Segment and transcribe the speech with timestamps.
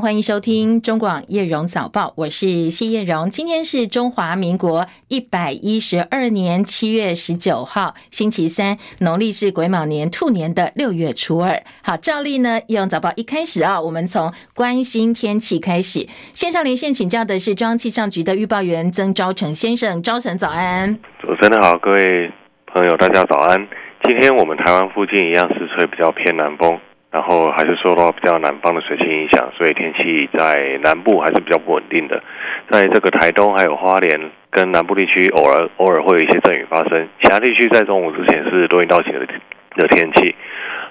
[0.00, 3.28] 欢迎收听中广叶荣早报，我是谢叶荣。
[3.30, 11.60] 今天是中华民国一百一十二年七月十九号，星期三，农历是癸卯年兔年的六月初二。
[11.82, 16.06] 好，照例呢，叶荣早报一开始啊，我们从关心天气开始。
[16.32, 20.96] 线上连线请教的是中央气象局的预报员曾昭成先生，昭成早安。
[21.20, 22.30] 主持人好，各位
[22.72, 23.66] 朋友大家早安。
[24.04, 26.78] 今天我们台湾附近一样是吹比较偏南风。
[27.18, 32.22] 然后还是受到比较南方的水汽影响，所以天气在南部还是比较不稳定的。
[32.70, 37.08] 在这个台东还有花莲跟南部地区，偶尔偶尔会有一些阵雨发生。
[37.20, 39.26] 其他地区在中午之前是多云到晴的
[39.74, 40.32] 的天气。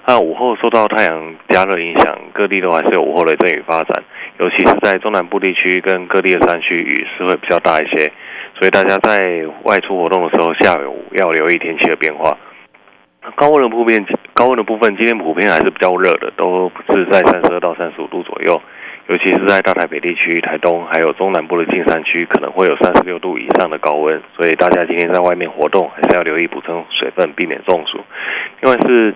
[0.06, 4.02] 那午后受到太阳加热影响，各地都还是有午后雷阵雨发展，
[4.38, 8.12] 尤其是在中南部地区跟各地的山区，雨势会比较大一些。
[8.58, 12.36] 所以大家在外出活动的时候，下午要留意天气的变化。
[13.34, 18.60] 高温的普遍，高温的部分今天普遍还是比较热的，都是在三十二到三十五度左右。
[19.08, 24.20] 尤其是在大台北地区、台东还有中南部的近山区，可能会有三十六度以上的高温。
[24.36, 28.00] 所以大家今天在外面活动，还是要留意补充水分，避免中暑。
[28.60, 29.14] 另外是，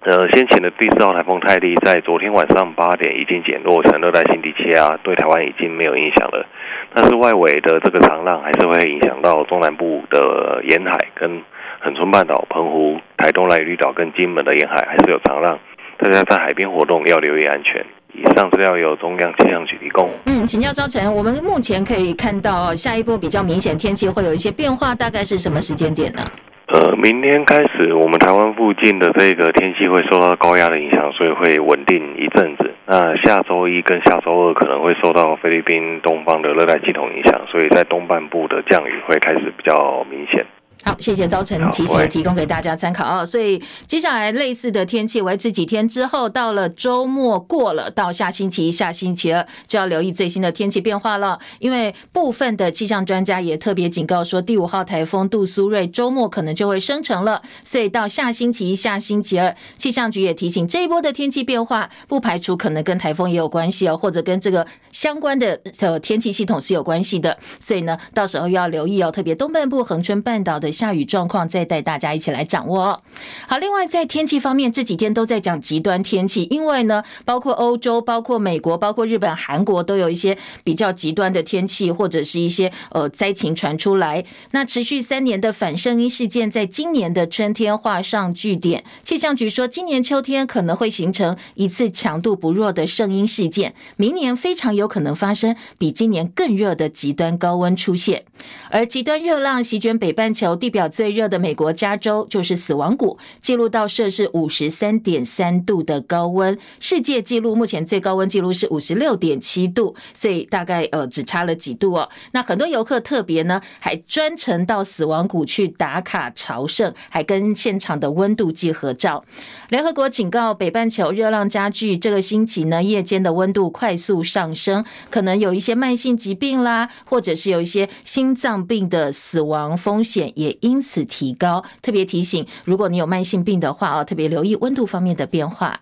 [0.00, 6.46] 呃，先前的第四号台风泰利在昨天晚上八点已经减弱成热带性低气压，对台湾已经没有影响了。
[6.94, 11.42] 但是外围的这个长浪还是会影响到中南部的沿海跟。
[11.80, 15.58] 恒春半岛、澎湖、台东、兰屿绿岛跟金门的沿海还是有长浪，
[15.98, 17.84] 大家在海边活动要留意安全。
[18.12, 20.08] 以上资料由中央气象局提供。
[20.24, 26.22] 嗯，请教昭成，我们目前可以看到下一波比较明显天气会有一些变化，大概是什么时间点呢？
[26.68, 32.72] 呃，明天开始，我们台湾附近的这个天气会受到高压的影响，所以会稳定一阵子。
[32.86, 40.44] 那下周一跟下周二可能会受到菲律宾东方的热带系统影响，所以在东半部的降雨会开始比较明显。
[40.86, 43.26] 好，谢谢招成提醒，提供给大家参考啊。
[43.26, 51.40] 所以接下来类似的天气维持几天之后，到了周末过了，到下星期一、下星期二就要留意最新的天气变化了。
[51.58, 57.42] 因为部分的气象专家也特别警告说，第五号台风杜苏芮周末可能就会生成了。
[57.64, 67.36] 所以到下星期一、下星期二，气象局也提醒，这一波的天气变化不排除可能跟台风也有关系哦，或者跟这个相关的呃天气系统是有关系的。
[67.58, 70.70] 所以呢，到时候要留意哦，特别东半部恒春半岛的。
[70.76, 73.02] 下雨状况，再带大家一起来掌握。
[73.48, 84.22] 好，另外在天气方面，这几天都在讲极端天气，因为呢，包括欧洲、包括美国、包括日本、韩国，都有一些比较极端的天气，或者是一些呃灾情传出来。
[84.50, 88.84] 那持续三年的反圣婴事件，在今年的春天画上句点。
[89.02, 98.24] 气象局说，今年秋天可能会形成一次强度不弱的圣婴事件，明年非常有可能发生比今年更热的极端高温出现，
[98.70, 100.54] 而极端热浪席卷北半球。
[100.66, 106.58] 地表最热的美国加州就是死亡谷，记录到摄氏五十三点三度的高温。
[106.80, 112.08] 世界纪录目前最高温记录是五十六点七度，所以大概呃只差了几度哦。
[112.32, 119.24] 那很多游客特别呢，还专程到死亡谷去打卡朝圣，还跟现场的温度计合照。
[119.68, 130.45] 联合国警告北半球热浪加剧，这个星期呢夜间的温度快速上升，可能有一些慢性疾病啦，或者是有一些心脏病的死亡风险也。
[130.46, 135.80] 也因此提高，特别提醒，如果你有慢性病的话啊，特别留意温度方面的变化。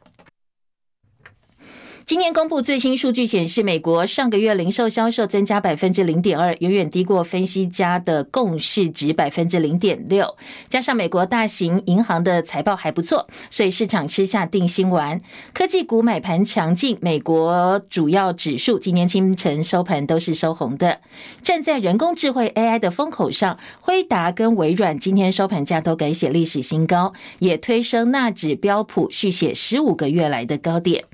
[2.07, 10.37] 今年公布最新数据显示，美国上个月零售销售增加百分之零点二，远远低过分析家的共识值百分之零点六。
[10.69, 15.19] 加上美国大型银行的财报还不错，所以市场吃下定心丸。
[15.55, 21.01] 科技股买盘强劲，美国主要指数今天清晨收盘都是收红的。
[21.43, 31.05] 站在人工智慧 AI 的风口上，辉达跟微软今天收盘价都改写历史新高，也推升纳指标普续写十五个月来的高点。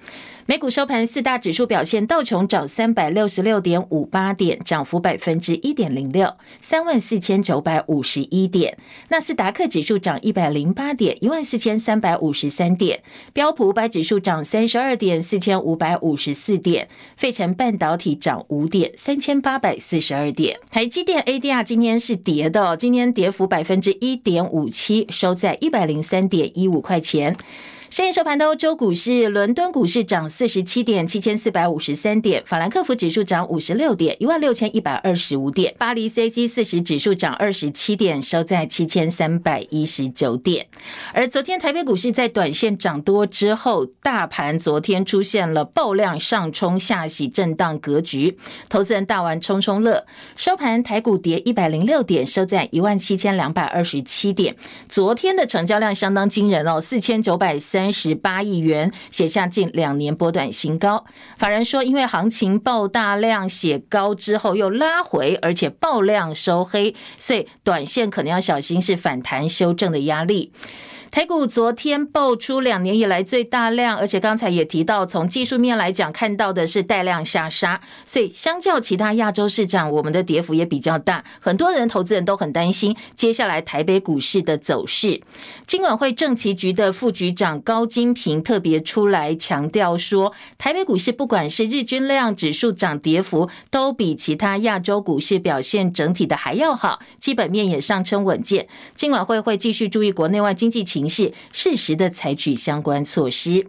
[0.50, 6.28] 美股收盘，四大指数表现，道琼涨三百六十六点五八点，涨幅百分之一点零六，
[6.60, 8.76] 三万四千九百五十一点。
[9.10, 13.00] 纳斯达克指数涨一百零八点，一万四千三百五十三点。
[13.32, 16.88] 标普五百指数涨三十二点，四千五百五十四点。
[17.16, 20.58] 费城半导体涨五点，三千八百四十二点。
[20.72, 27.36] 台积电 ADR 今天是跌的，今天跌幅百分之一点五七，收在一百零三点一五块钱。
[27.90, 40.68] 深夜收盘的欧洲股市，伦敦股市涨四十七点，七千四百五十三点；法兰克福指数涨五十六点，一万六千一百二十五点；巴黎 CAC 四十指数涨二十七点，收在七千三百一十九点。
[41.12, 48.38] 而昨天台北股市在短线涨多之后，大盘昨天出现了爆量上冲下洗震荡格局，
[48.68, 50.06] 投资人大玩冲冲乐。
[50.36, 54.54] 收盘台股跌一百零六点，收在一万七千两百二十七点。
[54.88, 57.79] 昨天的成交量相当惊人哦，四千九百三。
[57.80, 61.06] 三十八亿元，写下近两年波段新高。
[61.38, 70.52] 法人说，因为行情爆大量写高之后又拉回，而且爆量收黑，所以短线可能要小心是反弹修正的压力。
[71.10, 81.24] 台股昨天爆出两年以来最大量，而且刚才也提到，从技术面来讲，看到的是带量下杀，所以相较其他亚洲市场，我们的跌幅也比较大。
[81.40, 85.20] 很多人投资人都很担心接下来台北股市的走势。
[85.66, 98.68] 金管会政企局的副局长高金平特别出来强调说，台北股市不管是日均量指数涨跌幅，都比其他亚洲股市表现整体的还要好，基本面也上称稳健。
[98.94, 103.66] 金管会会继续注意国内外经济情形势，适时的采取相关措施。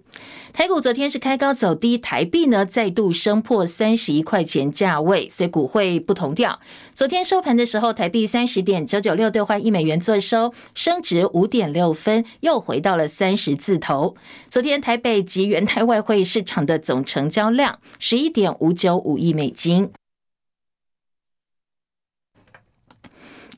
[0.53, 6.59] 台股昨天是开高走低，台币呢再度升破三十一块钱价位，所以股汇不同调。
[6.93, 14.17] 昨天收盘的时候，台币三十点九九六兑换一美元作收，升值五点六分，又回到了三十字头。
[14.49, 19.91] 昨天台北及元台外汇市场的总成交量十一点五九五亿美金。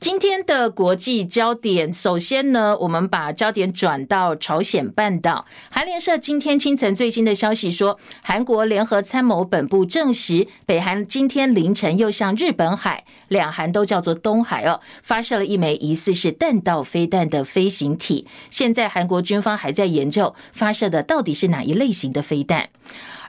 [0.04, 5.46] 今天的国际焦点，首先呢，我们把焦点转到朝鲜半岛。
[5.70, 18.26] 韩联社今天清晨最新的消息说，韩国联合参谋本部证实，北韩今天凌晨又向日本海，两韩都叫做东海哦，发射了一枚疑似是弹道飞弹的飞行体。
[18.50, 22.68] 现在韩国军方还在研究发射的到底是哪一类型的飞弹。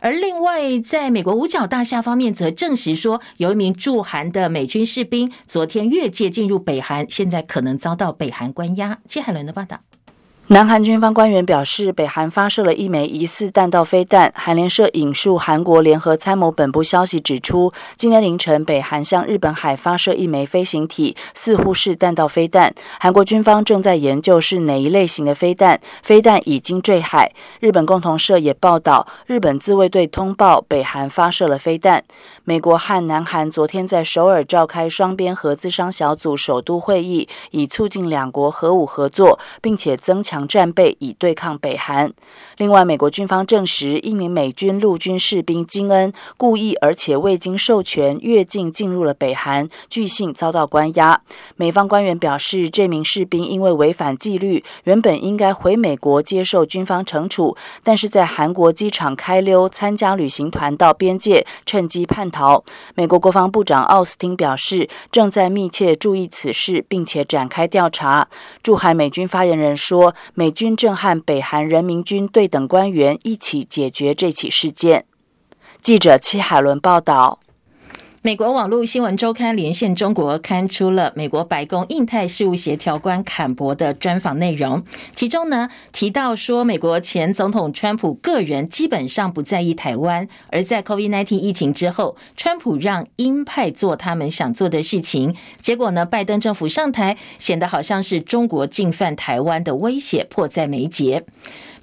[0.06, 9.00] 而另外，在美国五角大厦方面，则证实说，有一名驻韩的美军士兵昨天越界进入北韩，现在可能遭到北韩关押。
[9.08, 9.80] 谢海伦的报道。
[10.48, 14.32] 南韩军方官员表示，北韩发射了一枚疑似弹道飞弹。
[14.36, 22.72] 韩联社引述韩国联合参谋本部消息指出，今天凌晨，北韩向日本海发射一枚飞行体，似乎是弹道飞弹。
[23.00, 27.32] 韩国军方正在研究是哪一类型的飞弹，飞弹已经坠海。
[27.60, 32.04] 日本共同社也报道，日本自卫队通报北韩发射了飞弹。
[32.44, 40.35] 美国和南韩昨天在首尔召开双边核资商小组首都会议，以促进两国核武合作，并且增强。
[40.36, 42.12] 强战备以对抗北韩。
[42.58, 51.22] 另外，美国军方证实，一名美军陆军士兵金恩故意而且未经授权越境进入了北韩，据信遭到关押。
[51.56, 62.66] 美方官员表示，这名士兵因为违反纪律，原本应该回美国接受军方惩处，但是在韩国机场开溜，参加旅行团到边界，趁机叛逃。
[62.96, 68.28] 美国国防部长奥斯汀表示，正在密切注意此事，并且展开调查。
[68.62, 70.14] 驻韩美军发言人说。
[70.34, 75.06] 美军正和北韩人民军对等官员一起解决这起事件。
[75.82, 77.40] 记者戚海伦报道。
[78.26, 84.84] 美国网络新闻周刊连线中国刊出了美国白宫印太事务协调官坎伯的专访内容，
[85.14, 101.24] 其中呢提到说，美国前总统川普个人基本上不在意台湾，而在 COVID-19 疫情之后，川普让鹰派做他们想做的事情，结果呢，拜登政府上台，显得好像是中国进犯台湾的威胁迫在眉睫。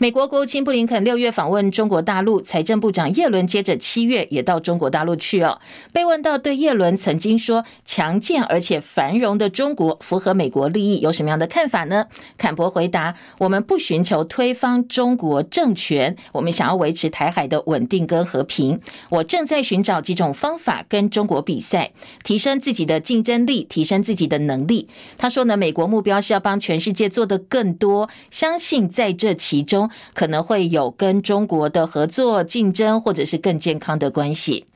[0.03, 5.61] 美国国务卿布林肯六月访问中国大陆，财政部长耶伦接着七月也到中国大陆去哦。
[5.93, 12.07] 被问到对耶伦曾经说强健而且繁荣的中国符合美国利益有什么样的看法呢？
[12.37, 18.81] 坎伯回答：我们不寻求推翻中国政权，我们想要维持台海的稳定跟和平。
[19.09, 21.93] 我正在寻找几种方法跟中国比赛，
[22.25, 24.89] 提升自己的竞争力，提升自己的能力。
[25.17, 29.89] 他说呢，美国目标是要帮全世界做得更多，相信在这其中。
[30.15, 34.67] 可能会有跟中国的合作、竞争，或者是更健康的关系。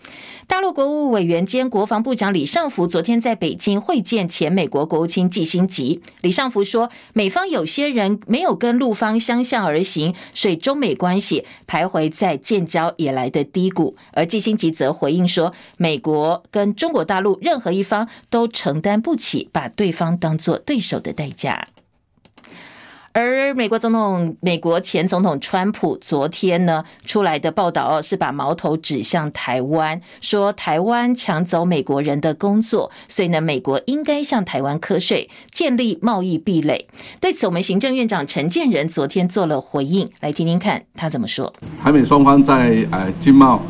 [0.47, 6.01] 大陆国务委员兼国防部长李尚福昨天在北京会见前美国国务卿季辛吉。
[6.21, 13.97] 李尚福说，美方有些人没有跟陆方相向而行，所以中美关系徘徊在建交以来的低谷。
[14.13, 21.67] 而季辛吉则回应说，美国跟中国大陆任何一方都承担不起把对方当作对手的代价。
[23.17, 36.87] 而美国总统、美国前总统川普昨天呢出来的报道，是把矛头指向台湾，说台湾抢走美国人的工作，所以呢，美国应该向台湾课税，建立贸易壁垒。
[37.19, 41.51] 对此，我们行政院长陈建仁昨天做了回应，来听听看他怎么说。
[41.83, 43.63] 台美双方在呃经贸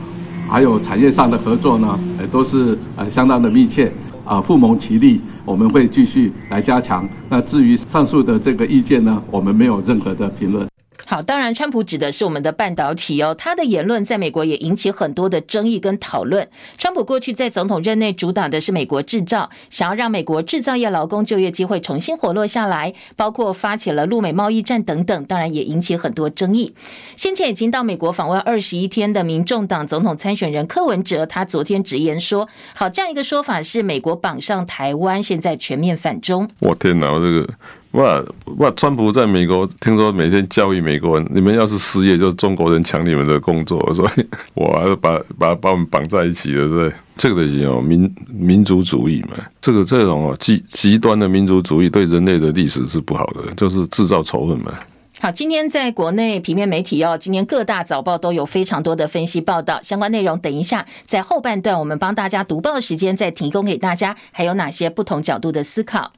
[0.51, 3.93] 还有产业上的合作呢，呃都是呃相当的密切
[4.27, 5.21] 啊，互蒙其利。
[5.47, 7.09] 我们会继续来加强。
[7.31, 10.67] 那至于上述的这个意见呢，我们没有任何的评论。
[11.05, 13.35] 好，当然，川普指的是我们的半导体哦。
[13.35, 16.49] 他的言论在美国也引起很多的争议跟讨论。
[16.79, 26.75] 川普过去在总统任内主打的是美国制造，想要让美国制造业劳工就业机会重新活络下来，包括发起了陆美贸易战等等，当然也引起很多争议。
[27.17, 37.49] 先前已经到美国访问二十一天的民众党总统参选人柯文哲，他昨天直言说：“好，这样一个说法是美国绑上台湾，现在全面反中。”我天哪，这个。
[37.93, 38.23] 哇
[38.59, 38.71] 哇！
[38.73, 46.93] 川普在美国，听说每天教育美国人，你们要是失业，就是中国人抢你们的工作，所以我还是把把把我们绑在一起了，对不对？
[47.17, 54.75] 这个已经有民民族主义嘛，这个这种哦极极端的民族主义对人类的历史是不好的，就是制造仇恨嘛。
[55.19, 66.13] 好，今天在国内平面媒体哦，今天各大早报都有非常多的分析报道，相关内容等一下在后半段我们帮大家读报的时间再提供给大家，还有哪些不同角度的思考。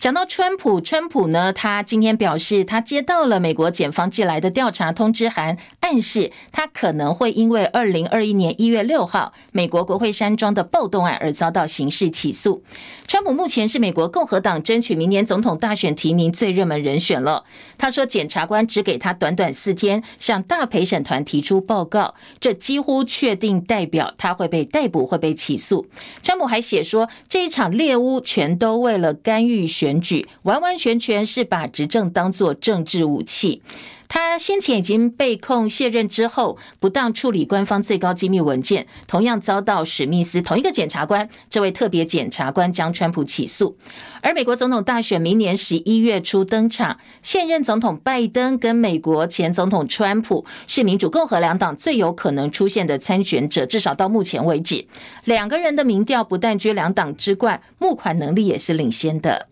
[0.00, 12.62] 讲到川普，川普呢，他今天表示，他接到了美国检方寄来的调查通知函，暗示他可能会因为二零二一年一月六号美国国会山庄的暴动案而遭到刑事起诉。
[13.06, 17.44] 川普目前是美国共和党争取明年总统大选提名最热门人选了。
[17.76, 25.86] 他说，检察官只给他短短四天向大陪审团提出报告，这几乎确定代表他会被逮捕，会被起诉。
[26.22, 29.89] 川普还写说，这一场猎巫全都为了干预选。
[29.90, 33.60] 选举完完全全是把执政当作政治武器。
[34.06, 43.76] 他先前已经被控卸任之后不当处理官方最高机密文件，同样遭到史密斯同一个检察官，这位特别检察官将川普起诉。
[44.20, 54.84] 而美国总统大选明年十一月初登场，现任总统拜登跟美国前总统川普是民主共和两党最有可能出现的参选者，至少到目前为止，
[55.24, 59.46] 两个人的民调不但居两党之冠，募款能力也是领先的。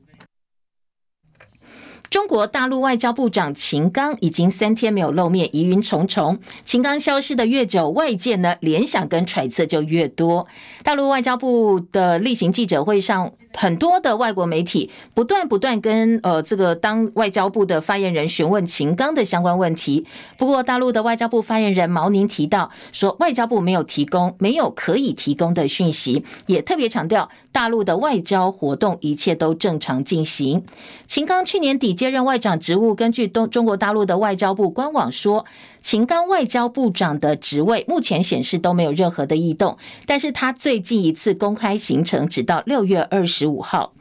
[2.10, 6.38] 中国大陆外交部长秦刚已经三天没有露面，疑云重重。
[6.64, 10.46] 秦刚消失的越久，外界呢联想跟揣测就越多。
[10.82, 20.06] 大陆外交部的例行记者会上，很多的外国媒体不断不断跟呃这个当外交部的发言人询问秦刚的相关问题。
[20.36, 30.64] 不过，大陆的外交部发言人毛宁提到说，外交部没有提供没有可以提供的讯息，也特别强调大陆的外交活动一切都正常进行。
[31.06, 35.44] 秦刚去年底接任外长职务，根据东中国大陆的外交部官网说。
[35.82, 43.92] 秦刚外交部长的职位目前显示都没有任何的异动，但是他最近一次公开行程只到六月二十五号。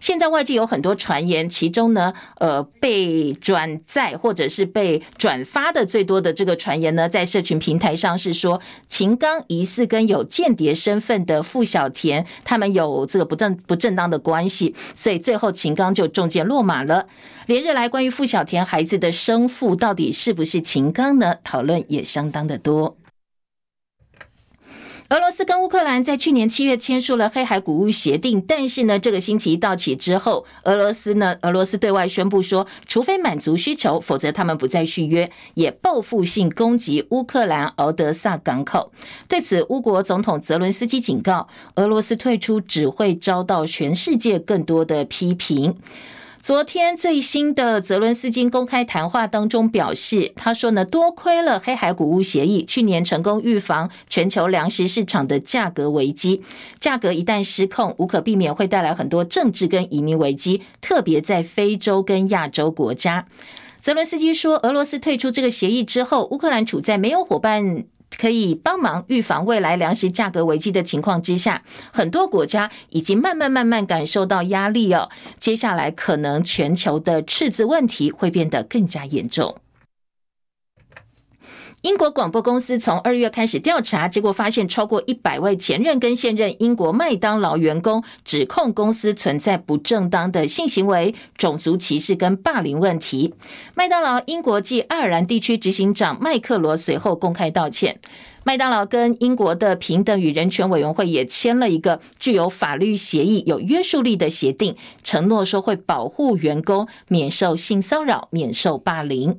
[0.00, 17.06] 现在外界有很多传言，其中呢，呃，被转载或者是被转发的最多的这个传言呢，在社群平台上是说，秦刚疑似跟有间谍身份的傅小田他们有这个不正不正当的关系，所以最后秦刚就中箭落马了。
[17.46, 21.36] 连日来，关于傅小田孩子的生父到底是不是秦刚呢？
[21.44, 22.96] 讨论也相当的多。
[25.10, 38.92] 俄罗斯跟乌克兰在去年七月签署了黑海谷物协定，但是呢，这个星期一到期之后，俄罗斯呢，俄罗斯对外宣布说，除非满足需求，否则他们不再续约，也报复性攻击乌克兰敖德萨港口。
[39.28, 45.76] 对此，乌国总统泽伦斯基警告，俄罗斯退出只会遭到全世界更多的批评。
[46.44, 56.42] 昨天最新的泽伦斯基公开谈话当中表示，他说呢，多亏了黑海谷物协议，去年成功预防全球粮食市场的价格危机。
[56.78, 63.24] 价格一旦失控，无可避免会带来很多政治跟移民危机，特别在非洲跟亚洲国家。
[63.80, 67.84] 泽伦斯基说，俄罗斯退出这个协议之后，乌克兰处在没有伙伴。
[68.18, 75.08] 可以帮忙预防未来粮食价格危机的情况之下，很多国家已经慢慢慢慢感受到压力哦。
[75.38, 79.56] 接下来可能全球的赤字问题会变得更加严重。
[81.84, 93.34] 英国广播公司从二月开始调查，结果发现超过一百位前任跟现任英国麦当劳员工指控公司存在不正当的性行为、种族歧视跟霸凌问题。
[93.74, 98.00] 麦当劳英国及爱尔兰地区执行长麦克罗随后公开道歉。
[98.44, 109.36] 麦当劳跟英国的平等与人权委员会也签了一个具有法律协议、有约束力的协定，承诺说会保护员工免受性骚扰、免受霸凌。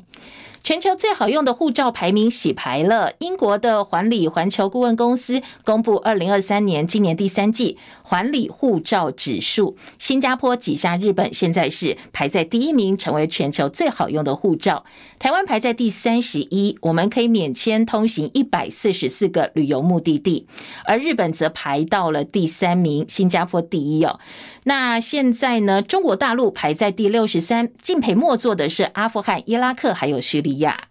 [0.65, 3.13] 全球最好用的护照排名洗牌了。
[3.19, 14.86] 英国的环理环球顾问公司公布二零二三年今年第三季环理护照指数，新加坡挤下日本，现在是排在第一名，成为全球最好用的护照。
[15.19, 20.48] 台湾排在第三十一，我们可以免签通行一百四十四个旅游目的地，
[20.86, 24.19] 而日本则排到了第三名，新加坡第一哦。
[24.67, 25.84] 那现在呢？
[25.84, 30.86] 中国大陆排在第六十三，敬陪末座的是阿富汗、伊拉克还有叙利亚。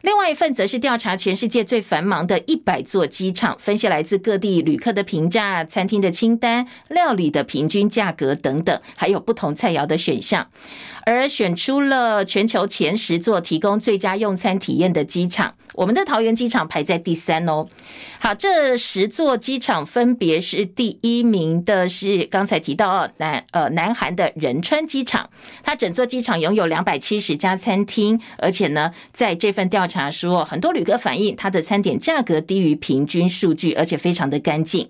[0.00, 10.48] 另外一份则是调查全世界最繁忙的一百座机场，分析来自各地旅客的评价、餐厅的清单、料理的平均价格等等，还有不同菜肴的选项。
[11.04, 17.66] 而选出了全球前十座提供最佳用餐体验的机场，我们的桃园机场排在第三哦。
[18.24, 25.28] 好，这十座机场分别是第一名的是刚才提到哦，南呃南韩的仁川机场，
[25.64, 34.88] 它整座机场拥有两百七十家餐厅，而且呢，在这份调查说，很多旅客反映它的餐点价格低于平均数据，而且非常的干净。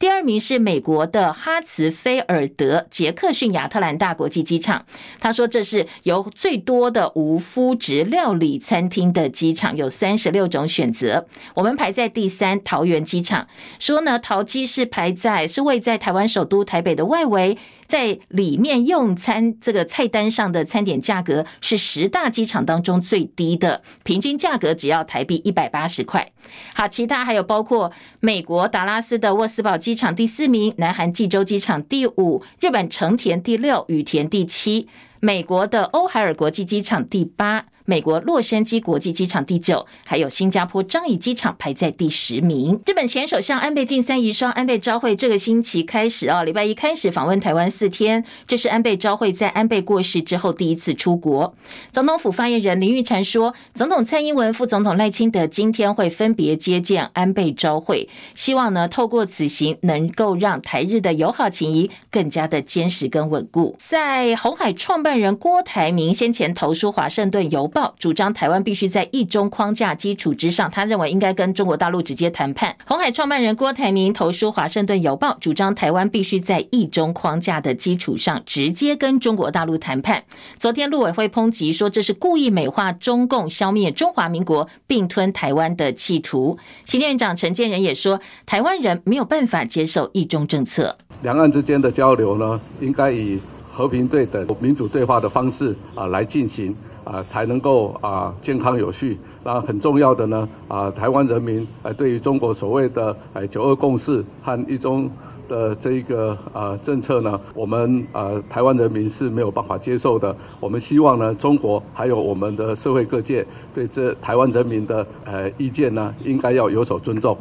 [0.00, 4.84] 第二名是美国的哈茨菲尔德杰克逊亚特兰大国际机场，
[5.20, 5.46] 他说。
[5.52, 11.26] 这是有最多的无麸质料理餐厅的机场，有三十六种选择。
[11.54, 13.46] 我们排在第三，桃园机场
[13.78, 26.32] 说呢，桃机是排在是位在台湾首都台北的外围，在里面用餐这个菜单上的餐点价格是十大机场当中最低的，平均价格只要台币一百八十块。
[26.72, 34.88] 好，其他还有包括美国达拉斯的沃斯堡机场第四名，南韩济州机场第五，日本成田第六，羽田第七。
[35.20, 37.66] 美国的欧海尔国际机场第八。
[37.84, 42.80] 美国洛杉矶国际机场第九，还有新加坡樟宜机场排在第十名。
[42.86, 51.54] 日本前首相安倍晋三遗孀安倍昭惠这个星期开始哦，礼拜一开始访问台湾四天，这是安倍昭惠在安倍过世之后第一次出国。
[51.90, 63.76] 总统府发言人林玉婵说，总统蔡英文、副总统赖清德今天会分别接见安倍昭惠，希望呢透过此行能够让台日的友好情谊更加的坚实跟稳固。
[63.78, 72.76] 在红海创办人郭台铭先前投书华盛顿邮报主张台湾必须在一中框架基础之上，他认为应该跟中国大陆直接谈判。
[72.86, 80.22] 红海创办人郭台铭投书华盛顿邮报，主张台湾必须在一中框架的基础上直接跟中国大陆谈判。
[80.58, 86.58] 昨天陆委会抨击说，这是故意美化中共消灭中华民国并吞台湾的企图。
[86.84, 90.96] 行政院长陈建仁也说，台湾人没有办法接受一中政策。
[91.22, 93.40] 两岸之间的交流呢，应该以
[93.72, 96.76] 和平对等、民主对话的方式啊来进行。
[97.04, 99.18] 啊，才能够啊健康有序。
[99.44, 105.10] 那很重要的呢，啊，台湾人民啊，对于中国所谓的哎九二共识和一中
[105.48, 110.34] 的这一个啊政策呢，我们啊台湾人民是没有办法接受的。
[110.60, 117.36] 我们希望呢，中国还有我们的社会各界对这台湾人民的呃意见呢，应该要有所尊重。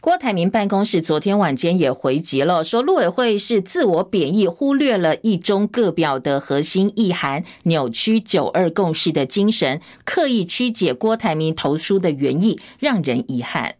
[0.00, 13.74] 郭台铭办公室昨天晚间也回击了，说陆委会是自我贬义，忽略了一中各表的核心意涵，扭曲九二共识的精神，刻意曲解郭台铭投书的原意，让人遗憾。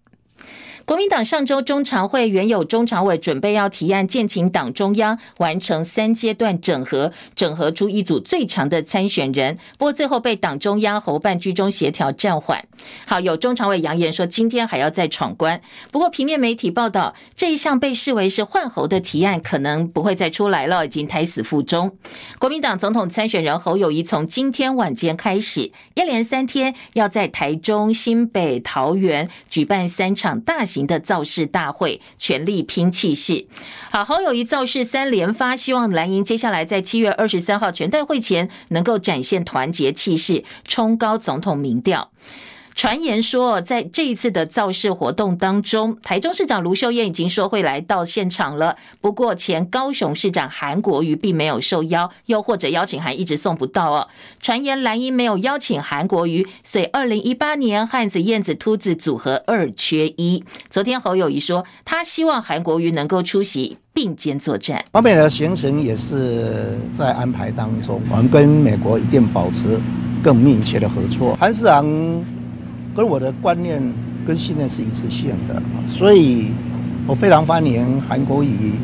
[0.85, 9.56] 国民党上周中常会原有中常委准备要提案，建请党中央完成三阶段整合，整合出一组最强的参选人。
[9.78, 12.66] 不过最后被党中央侯办居中协调暂缓。
[13.06, 15.62] 好，有中常委扬言说，今天还要再闯关。
[15.90, 21.96] 不过平面媒体报道，这一项被视为是换侯的提案，可能不会再出来了，已经胎死腹中。
[22.38, 30.80] 国民党总统参选人侯友谊从今天晚间开始，一连三天要在台中、新北、桃园举办三场大型。
[30.90, 33.46] 的造势大会，全力拼气势。
[33.92, 42.10] 好，侯友谊造势三连发，希望蓝营接下来在七月二十三号全代会前能够展现团结气势，冲高总统民调。
[42.74, 48.76] 传言说，在这一次的造势活动当中，台中市长卢秀燕已经说会来到现场了。
[49.00, 54.09] 不过，前高雄市长韩国瑜并没有受邀，又或者邀请函一直送不到哦。
[54.40, 60.42] 传言蓝营没有邀请韩国瑜，所以二零一八年汉子、燕子、秃子组合二缺一。
[60.70, 64.83] 昨天侯友宜说，他希望韩国瑜能够出席并肩作战。
[64.92, 69.78] 方面的行程也是在安排当中，我们跟美国一定保持
[70.22, 71.37] 更密切的合作。
[71.38, 72.39] 韩市长。
[73.00, 73.80] 跟我的观念
[74.26, 76.50] 跟信念是一致性的，所以
[77.06, 78.74] 我非常欢迎韩国瑜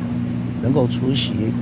[0.62, 1.52] 能够出席。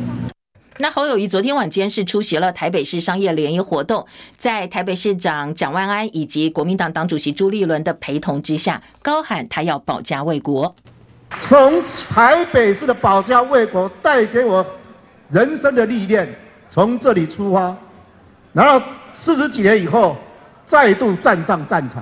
[0.79, 4.07] 那侯友谊昨天晚间是出席了台北市商业联谊活动，
[4.39, 10.73] 在台北市长蒋万安以及国民党党主席朱立伦的陪同之下，高喊他要保家卫国。
[11.41, 14.65] 从台北市的保家卫国带给我
[15.29, 16.33] 人生的历练，
[16.71, 17.77] 从这里出发，
[18.53, 18.81] 然后
[19.13, 20.17] 四十几年以后
[20.65, 22.01] 再度站上战场。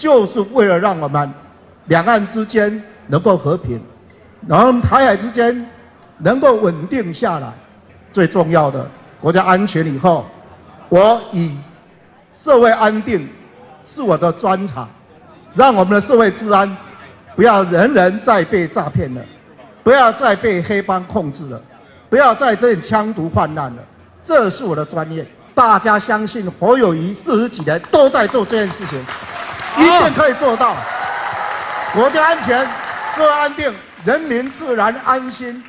[0.00, 1.30] 就是为了让我们
[1.88, 3.78] 两岸之间能够和平，
[4.48, 5.66] 然后台海之间
[6.16, 7.52] 能够稳定下来，
[8.10, 8.88] 最重要的
[9.20, 10.24] 国家安全以后，
[10.88, 11.54] 我以
[12.32, 13.28] 社会安定
[13.84, 14.88] 是我的专长，
[15.54, 16.74] 让我们的社会治安
[17.36, 19.20] 不要人人再被诈骗了，
[19.84, 21.60] 不要再被黑帮控制了，
[22.08, 23.82] 不要再这枪毒泛滥了，
[24.24, 25.26] 这是我的专业。
[25.54, 28.98] 大家相信侯友谊四十几年都在做这件事情，
[29.78, 30.74] 一定可以做到。
[31.92, 32.66] 国家安全，
[33.16, 35.62] 社会安定，人民自然安心。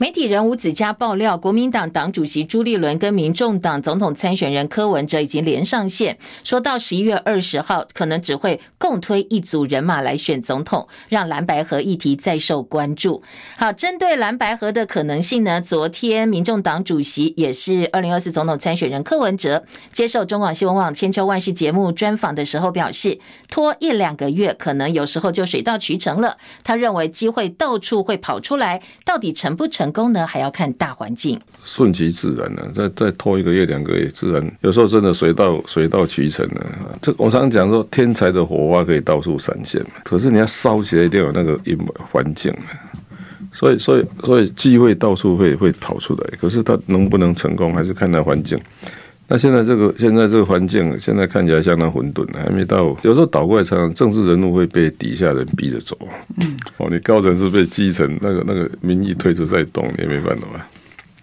[0.00, 13.24] 媒体人吴子嘉爆料，国民党党主席朱立伦跟民众党总统参选人柯文哲已经连上线，说到十一月二十号，可能只会共推一组人马来选总统，让蓝白合议题再受关注。
[13.56, 26.36] 好，针对蓝白合的可能性呢，昨天民众党主席也是二零二四总统参选人柯文哲接受中广新闻网千秋万世节目专访的时候表示，拖一两个月，可能有时候就水到渠成了。
[26.62, 29.87] 他认为机会到处会跑出来，到底成不成？
[29.88, 36.60] 成功呢，还要看大环境，顺其自然呢、再再拖一个月、两个月，自然有时候真的水到水到渠成呢、
[37.00, 41.78] 这我常常讲说，天才的火花可以到处闪现，可是你要烧起来一定要有那个因
[42.12, 42.54] 环境。
[43.54, 48.58] 所以，所以，所以机会到处会会跑出来，可是他能不能成功，还是看那环境。
[49.30, 52.96] 那现在这个现在这个环境，现在看起来相当混沌，还没到。
[53.02, 55.96] 有时候倒过来，常常政治人物会被底下人逼着走。
[56.38, 60.46] 嗯，哦，你高层是被基层那个那个民意推着在动，你也没办法。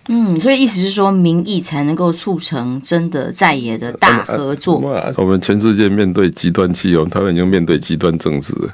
[0.07, 4.87] 嗯，所以意思是说，民意才能够促成真的在野的大合作。
[4.87, 8.69] 啊啊啊、我们全世界面对极端气候，台湾已经面对极端政治了，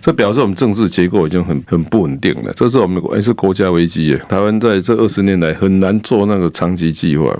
[0.00, 2.52] 这表示我们政治结构已经很很不稳定了。
[2.54, 4.20] 这是我们还是国家危机耶。
[4.28, 7.32] 台湾在这二十年来很难做那个长期计划，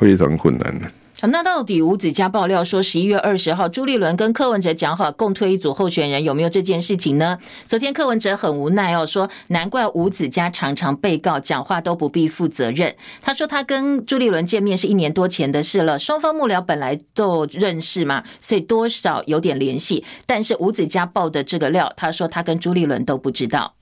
[0.00, 0.86] 非常困难的。
[1.22, 7.38] 那到底吴子嘉爆料说，十一月二十号朱立伦跟柯文哲讲好共推一组候选人，有没有这件事情呢？
[7.66, 12.94] 昨天柯文哲很无奈哦，说难怪吴子嘉常常被告讲话都不必负责任。
[13.22, 20.04] 他说他跟朱立伦见面是一年多前的事了，双方幕僚本来都认识嘛，所以多少有点联系。
[20.26, 23.72] 但是吴子嘉爆的这个料，他说他跟朱立伦都不知道。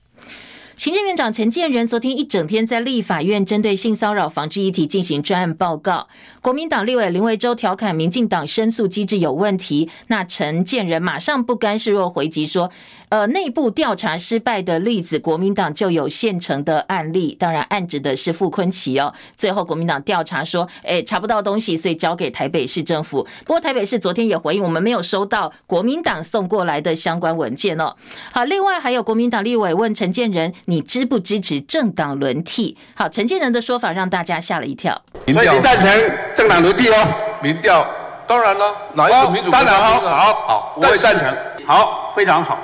[0.77, 6.09] 行政院长陈建仁昨天一整天在立法院针对性骚扰防治议题进行专案报告。
[6.41, 12.69] 国民党立委林维洲调侃民进党申诉机制有问题，那陈建仁马上不甘示弱回击说。
[13.09, 17.35] 呃，内部调查失败的例子，国民党就有现成的案例。
[17.39, 19.13] 当然，案指的是傅昆奇哦。
[19.37, 23.25] 最后，国民党调查说，哎，查不到东西，所以交给台北市政府。
[23.45, 27.95] 不过，台北市昨天也回应，我们没有收到国民党送过来的相关文件哦。
[28.33, 32.75] 好，另外还有国民党立委问陈建仁，你支不支持政党轮替？
[32.95, 34.99] 好，陈建仁的说法让大家吓了一跳。
[35.27, 37.07] 所以你赞成政党轮替哦？
[37.41, 37.85] 民调
[38.27, 39.51] 当然了，哪一个民主？
[39.51, 41.33] 当然好，好，好，我也赞成。
[41.65, 42.59] 好，非常好。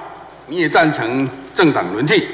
[0.47, 2.27] 你也赞成政党轮替？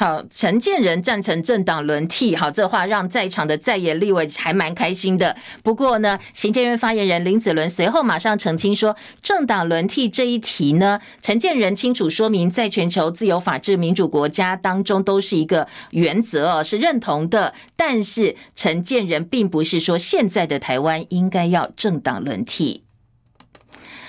[0.00, 2.34] 好，陈建仁赞成政党轮替。
[2.34, 5.36] 好，这话让在场的在野立委还蛮开心的。
[5.62, 17.52] 不过呢，行政院发言人林子伦随后马上澄清说，政党轮替这一题呢，陈建仁清楚说明，在全球自由、法治、民主国家当中都是一个原则哦，是认同的。
[17.76, 22.84] 但是陈建仁并不是说现在的台湾应该要政党轮替。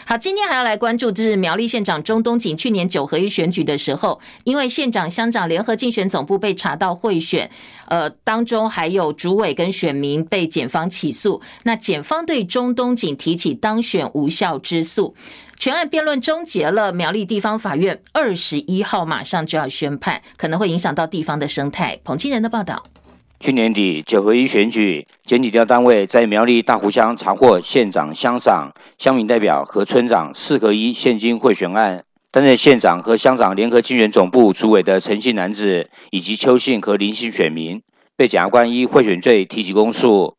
[0.05, 7.49] 好，今天还要来关注，就是苗栗县长钟东锦去年九合一选举的时候，因为县长乡长联合竞选总部被查到贿选，
[7.87, 15.15] 呃，当中还有主委跟选民被检方起诉，那检方对钟东锦提起当选无效之诉，
[15.57, 21.99] 全案辩论终结了，苗栗地方法院二十一号马上就要宣判，可能会影响到地方的生态。
[22.03, 22.83] 彭清仁的报道。
[23.41, 37.81] 去年底九合一选举，检体调单位在苗栗大湖乡查获县长、乡长、乡民代表和村长四合一现金贿选案，担任县长和乡长联合竞选总部主委的陈姓男子以及邱姓和林姓选民，
[38.15, 40.35] 被检察官依贿选罪提起公诉。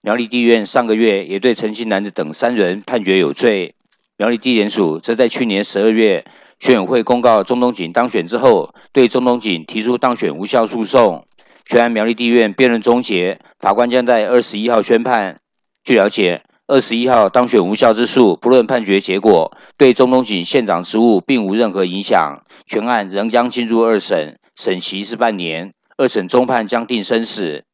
[0.00, 3.74] 苗栗地院上个月也对陈姓男子等三人判决有罪。
[4.16, 6.24] 苗栗地检署则在去年十二月
[6.58, 11.26] 选委会公告钟东锦当选之后，对钟东锦提出当选无效诉讼。
[11.68, 15.40] 全案苗栗地院辩论终结，法官将在二十一号宣判。
[15.82, 22.44] 据了解，二十一号当选无效之诉，不论判决结果，对钟东锦县长职务并无任何影响。
[22.68, 25.72] 全案仍将进入二审，审期是半年。
[25.96, 27.64] 二审终判将定生死。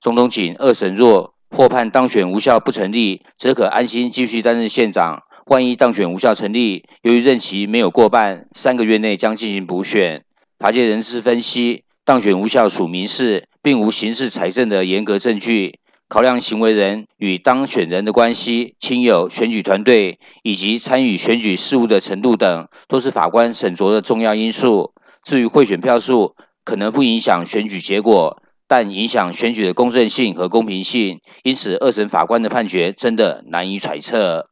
[0.00, 5.24] 钟东锦二审若获判当选无效不成立，则可安心继续担任县长。
[5.46, 10.22] 万一当选无效成立，由于任期没有过半，三个月内将进行补选。
[10.60, 11.82] 法界人士分析。
[12.10, 15.78] 当选无效属民事，并无刑事财政的严格证据。
[16.08, 24.92] 考量行为人与当选人的关系、亲友、选举团队以及参与选举事务的程度等，都是法官审酌的重要因素。
[25.22, 31.20] 至于贿选票数，可能不影响选举结果，但影响选举的公正性和公平性。
[31.44, 34.48] 因此，二审法官的判决真的难以揣测。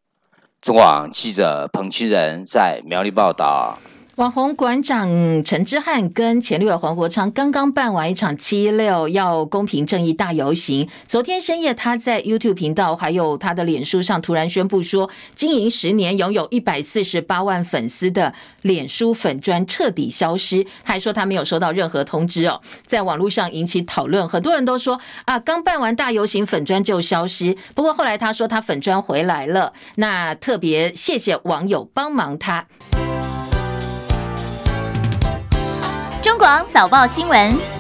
[0.63, 3.81] 中广记者彭清仁在苗栗报道。
[4.19, 5.09] 网红馆长
[5.45, 10.89] 陈之汉跟前女友黄国昌刚刚办完一场七一六要公平正义大游行。
[11.07, 20.65] 昨天深夜，他在 YouTube 频道还有他的脸书上突然宣布说，经营十年、拥有一百四十八万粉丝的脸书粉专彻底消失。
[20.83, 27.57] 他还说他没有收到任何通知哦，在网络上引起讨论，很多人都说啊，刚办完大游行，粉专就消失。
[27.77, 32.67] 不过后来他说他粉专回来了，那特别谢谢网友帮忙他。
[36.29, 37.78] 中广早报新闻。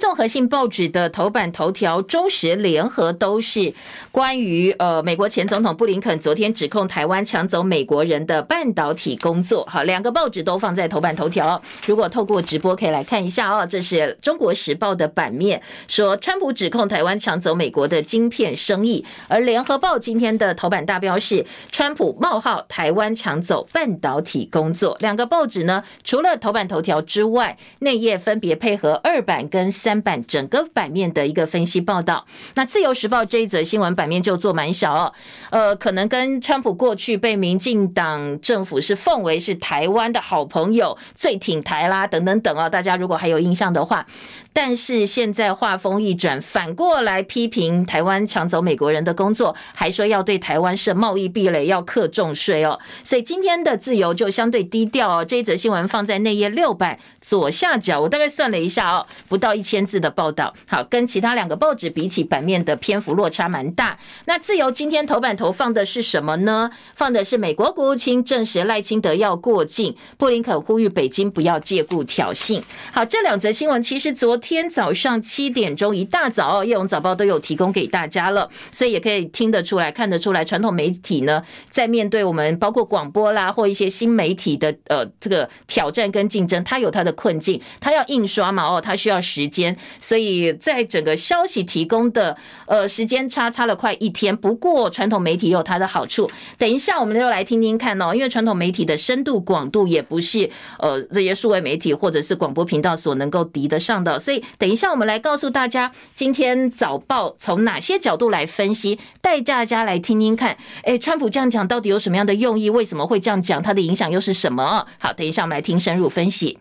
[0.00, 3.74] 综合性报纸的头版头条，中时联合都是
[4.10, 9.62] 关于呃美国前总统布林肯昨天指控台湾抢走美国人的半导体工作。
[9.70, 11.60] 好，两个报纸都放在头版头条。
[11.86, 24.96] 如果透过直播可以来看一下哦，这是中国时报的版面，说川普指控台湾抢走美国的晶片生意，而联合报今天的头版大标是川普冒号台湾抢走半导体工作。
[25.00, 32.24] 两个报纸呢，除了头版头条之外，内页分别配合二版跟三三版整个版面的一个分析报道，
[32.54, 35.12] 那自由时报这一则新闻版面就做蛮小哦，
[35.50, 44.06] 呃，可能跟川普过去被民进党政府是奉为是台湾的好朋友，最挺台啦等等等哦，大家如果还有印象的话。
[44.52, 52.78] 但是现在话锋一转，反过来批评台湾抢走美国人的工作，还说要对台湾设贸易壁垒，要课重税哦。
[53.04, 55.24] 所以今天的自由就相对低调哦。
[55.24, 60.52] 这一则新闻放在内页六版左下角，我大概算了一下哦，不到一千字的报道。
[60.68, 63.96] 好，跟其他两个报纸比起，版面的篇幅落差蛮大。
[64.24, 66.70] 那自由今天头版头放的是什么呢？
[66.96, 72.60] 放的是美国国务卿证实赖清德要过境，布林肯呼吁北京不要借故挑衅。
[72.92, 94.36] 好，这两则新闻其实昨天早上七点钟一大早，叶龙早报都有提供给大家了，所以也可以听得出来、看得出来，传统媒体呢，在面对我们包括广播啦或一些新媒体的呃这个挑战跟竞争，它有它的困境，它要印刷嘛，哦，它需要时间，所以在整个消息提供的呃时间差差了快一天。
[94.36, 100.48] 不过传统媒体有它的好处，等一下我们就来听听看哦，因为传统媒体的深度广度也不是
[100.78, 110.56] 呃这些数位媒体或者是广播频道所能够敌得上的，所以等一下，我们来告诉大家，今天早报从哪些角度来分析，带大家来听听看。
[110.84, 112.70] 哎，川普这样讲到底有什么样的用意？
[112.70, 113.60] 为什么会这样讲？
[113.60, 114.86] 它的影响又是什么？
[115.00, 116.60] 好，等一下我们来听深入分析。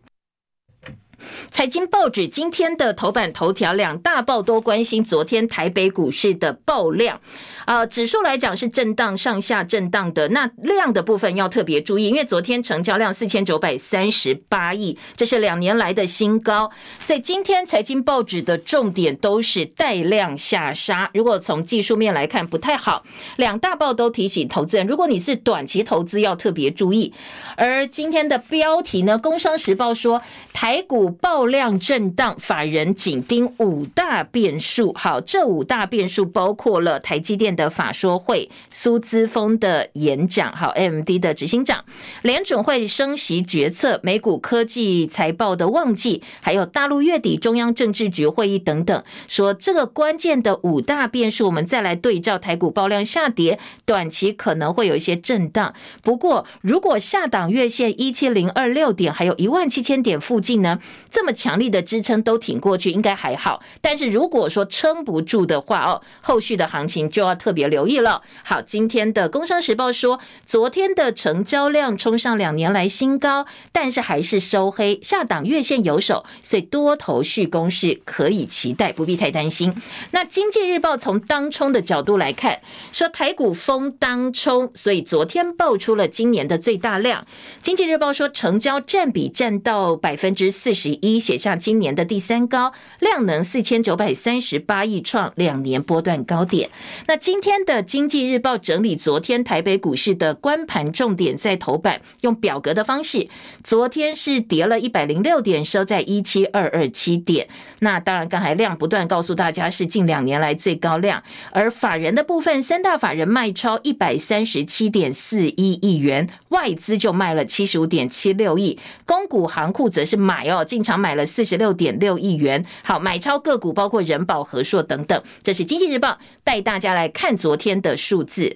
[1.52, 7.20] 财经报纸今天的头版头条，两大报都关心昨天台北股市的爆量。
[7.66, 16.72] 呃，指数来讲是震荡上下震荡的，那量的部分要特别注意，因为昨天成交量四千九百三十八亿，这是两年来的新高。
[17.00, 21.10] 所以今天财经报纸的重点都是带量下杀。
[21.14, 23.04] 如果从技术面来看不太好，
[23.36, 27.14] 两大报都提醒投资人，如果你是短期投资要特别注意。
[27.58, 30.22] 而今天的标题呢，《工商时报》说
[30.54, 34.94] 台股爆量震荡，法人紧盯五大变数。
[34.94, 37.50] 好，这五大变数包括了台积电。
[37.50, 41.84] 的法说会，苏姿丰的演讲，好，AMD 的执行长，
[42.22, 55.74] 联准会升息决策，美股科技财报的旺季，还有大陆月底中央政治局会议等等，说这个关键的五大变数，我们再来对照台股爆量下跌，短期可能会有一些震荡。
[56.04, 63.62] 不过，如果下档月线一七零二六点，还有一万七千点附近呢，这么强力的支撑都挺过去，应该还好。
[63.80, 67.50] 但是如果说撑不住的话，哦，后续的行情就要特。
[67.60, 68.22] 别留意了。
[68.44, 79.74] 好，今天的《工商时报》说，昨天的成交量冲上两年来新高，但是还是收黑，下档月线有手，所以多头续攻势可以期待，不必太担心。
[80.12, 82.60] 那《经济日报》从当冲的角度来看，
[82.94, 87.24] 说台股封当冲，所以昨天爆出了今年的最大量。
[87.62, 96.70] 《经济日报》说，成交占比占到百分之四十一，写下今年的第三高，量能四千九百三十八亿，创两年波段高点。
[97.08, 103.28] 那今天的经济日报整理昨天台北股市的观盘重点，在头版用表格的方式，
[103.64, 107.48] 昨天是跌了一百零六点，收在一七二二七点。
[107.80, 122.64] 那当然，刚才量不断告诉大家是近两年来最高量，而法人的部分，三大法人卖超一百三十七点四一亿元，外资就卖了七十五点七六亿，公股行库则是买哦，进场买买了四十六点六亿元。
[122.84, 125.20] 好，买超个股包括人保、和硕等等。
[125.42, 127.10] 这是经济日报带大家来。
[127.10, 128.56] 看昨天的数字，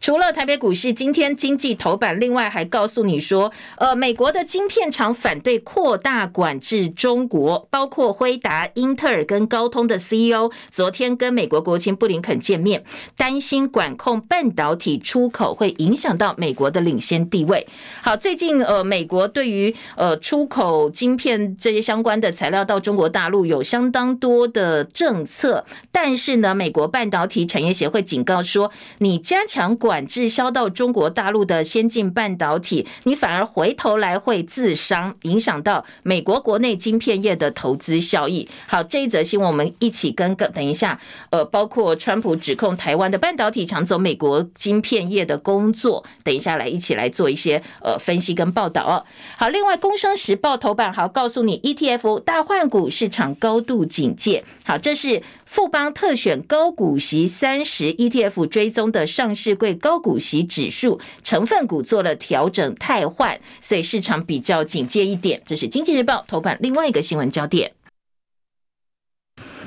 [0.00, 12.82] 除了台北股市今天经济头版，另外还告诉你说，呃，美国的晶片厂反对扩大管制中国，包括辉达、英特尔跟高通的 CEO 昨天跟美国国务卿布林肯见面，
[13.14, 17.66] 担心管控半导体出口会影响到美国的领先地位。
[18.00, 38.48] 好，最近呃，美国对于呃出口晶片这些相关的材料到中国大陆有相当多的政策，但是呢，美国半导体产业协会警告说，你加强管管制销到中国大陆的先进半导体，你反而回头来会自伤，影响到美国国内晶片业的投资效益。
[38.68, 41.00] 好，这一则新闻我们一起跟个等一下，
[41.30, 49.04] 呃，包括川普指控台湾的半导体抢走美国晶片业的工作，等一下来一起来做一些呃分析跟报道哦。
[49.36, 54.44] 好，另外《工商时报》头版好告诉你，ETF 大换股市场高度警戒。
[54.64, 55.20] 好，这是
[55.52, 65.42] 富邦特选高股息三十 ETF 追踪的上市柜高股息指数成分股做了调整汰换，所以市场比较警戒一点。
[65.44, 67.72] 这是《经济日报》头版另外一个新闻焦点。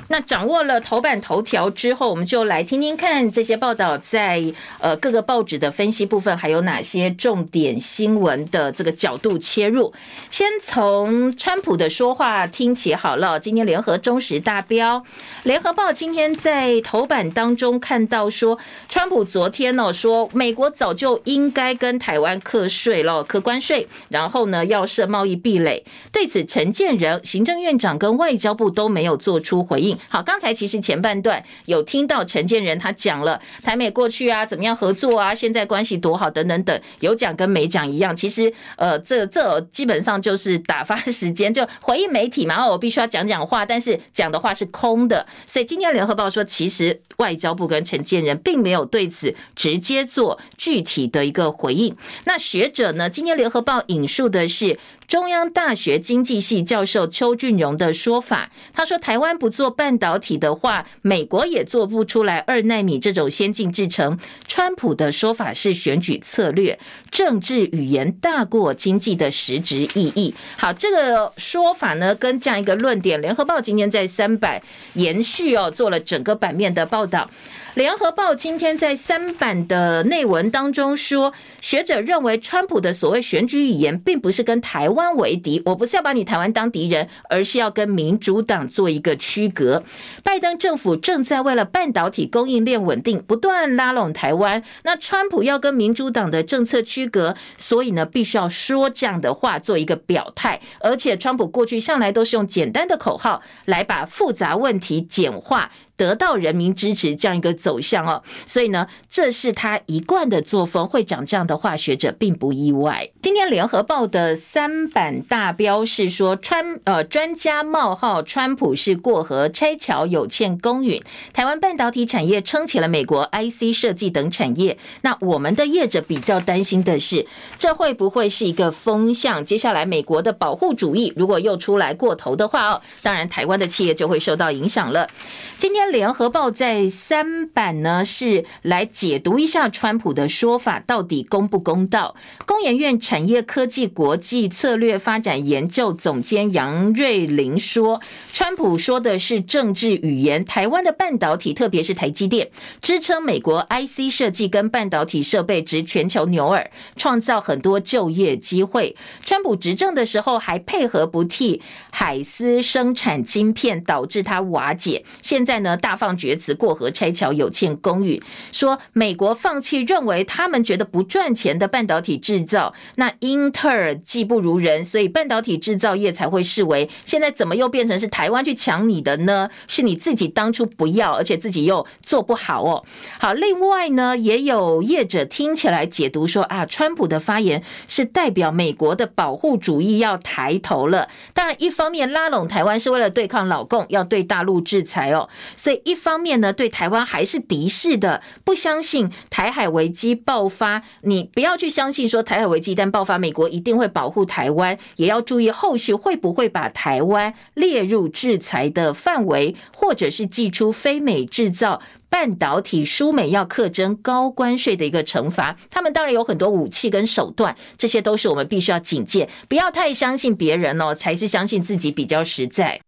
[0.08, 4.42] 那掌握了头版头条之后，我们就来听听看这些报道在
[4.78, 9.92] 呃各个报纸的分析部分，还有哪些重点新闻的这个角度切入。
[10.30, 13.40] 先从川普的说话听起好了。
[13.40, 15.02] 今天联合中时大标，
[15.44, 25.84] 联合报今天在头版当中看到说，川普昨天呢说，美国早就应该跟台湾课税了，课关税，然后呢要设贸易壁垒。
[26.12, 29.93] 对此，陈建仁行政院长跟外交部都没有做出回应。
[30.08, 38.14] 好，刚才其实前半段有听到陈建仁他讲了台美过去啊怎么样合作啊，现在关系多好等等等，有讲跟没讲一样。
[38.14, 42.66] 其实呃，这这基本上就是打发时间，就回应媒体嘛。
[42.66, 45.26] 我必须要讲讲话，但是讲的话是空的。
[45.46, 51.94] 所以今天联合报说，其实外交部跟陈建仁并没有对此直接做具体的一个回应。
[52.24, 53.08] 那学者呢？
[53.10, 54.78] 今天联合报引述的是。
[55.06, 66.78] 中央大学经济系教授邱俊荣的说法，他说：“台湾不做半导体的话，美国也做不出来二奈米这种先进制程。”川普的说法是选举策略，
[67.10, 70.34] 政治语言大过经济的实质意义。
[70.56, 74.62] 好，这个说法呢，跟这样一个论点，联合报今天在三百
[74.94, 77.30] 延续哦，做了整个版面的报道。
[77.74, 89.82] 联合报今天在三版的内文当中说，学者认为川普的所谓选举语言，并不是跟台湾为敌，我不是要把你台湾当敌人，而是要跟民主党做一个区隔。
[90.22, 94.62] 拜登政府正在为了半导体供应链稳定，不断拉拢台湾。
[94.84, 100.60] 那川普要跟民主党的政策区隔，所以呢，必须要说这样的话做一个表态。
[100.78, 105.72] 而且，川普过去向来都是用简单的口号来把复杂问题简化。
[105.96, 113.10] 得到人民支持这样一个走向哦，所以呢，这是他一贯的作风，会讲这样的话，学者并不意外。
[113.22, 121.00] 今天联合报的三版大标是说，川呃专家冒号川普是过河拆桥有欠公允，
[121.32, 124.76] 台湾半导体产业撑起了美国 IC 设计等产业。
[125.02, 127.24] 那我们的业者比较担心的是，
[127.56, 129.44] 这会不会是一个风向？
[129.44, 135.08] 接下来美国的保护主义如果又出来过头的话哦，当然台湾的企业就会受到影响了。
[135.56, 135.83] 今天。
[135.90, 142.16] 联合报在三版呢，是来解读一下川普的说法到底公不公道。
[142.46, 148.00] 工研院产业科技国际策略发展研究总监杨瑞麟说，
[148.32, 150.44] 川普说的是政治语言。
[150.44, 158.96] 台湾的半导体，特别是台积电，支撑美国 IC 设计跟半导体设备值全球牛耳，创造很多就业机会。
[159.24, 165.04] 川普执政的时候还配合不替海思生产晶片，导致它瓦解。
[165.22, 165.73] 现在呢？
[165.76, 168.20] 大放厥词，过河拆桥有欠公允。
[168.52, 179.48] 说美国放弃认为他们觉得不赚钱的半导体制造，那英特尔技不如人，所以半导体制造业才会视为现在怎么又变成是台湾去抢你的呢？
[179.66, 182.84] 是你自己当初不要，而且自己又做不好哦。
[183.18, 191.08] 好，另外呢，也有业者听起来解读说啊，川普的发言是代表美国的保护主义要抬头了。
[191.32, 195.28] 当然，一方面拉拢台湾是为了对抗老共，要对大陆制裁哦。
[195.64, 215.56] 所以一方面呢，对台湾还是敌视的，不相信台海危机爆发，你不要去相信说台海危机一旦爆发，美国一定会保护台湾，也要注意后续会不会把台湾列入制裁的范围，或者是祭出非美制造半导体输美要克征高关税的一个惩罚。
[215.70, 222.78] 他们当然有很多武器跟手段，这些都是我们必须要警戒，不要太相信别人哦，才是相信自己比较实在。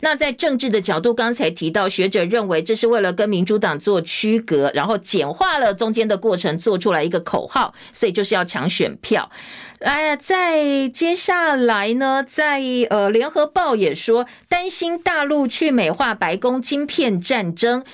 [0.00, 9.30] 那在政治的角度，刚才提到学者认为这是为了跟民主党做区隔，然后简化了中间的过程，做出来一个口号，所以就是要抢选票。
[9.80, 17.84] 哎，在接下来呢，在呃联合报也说担心大陆去美化白宫晶片战争。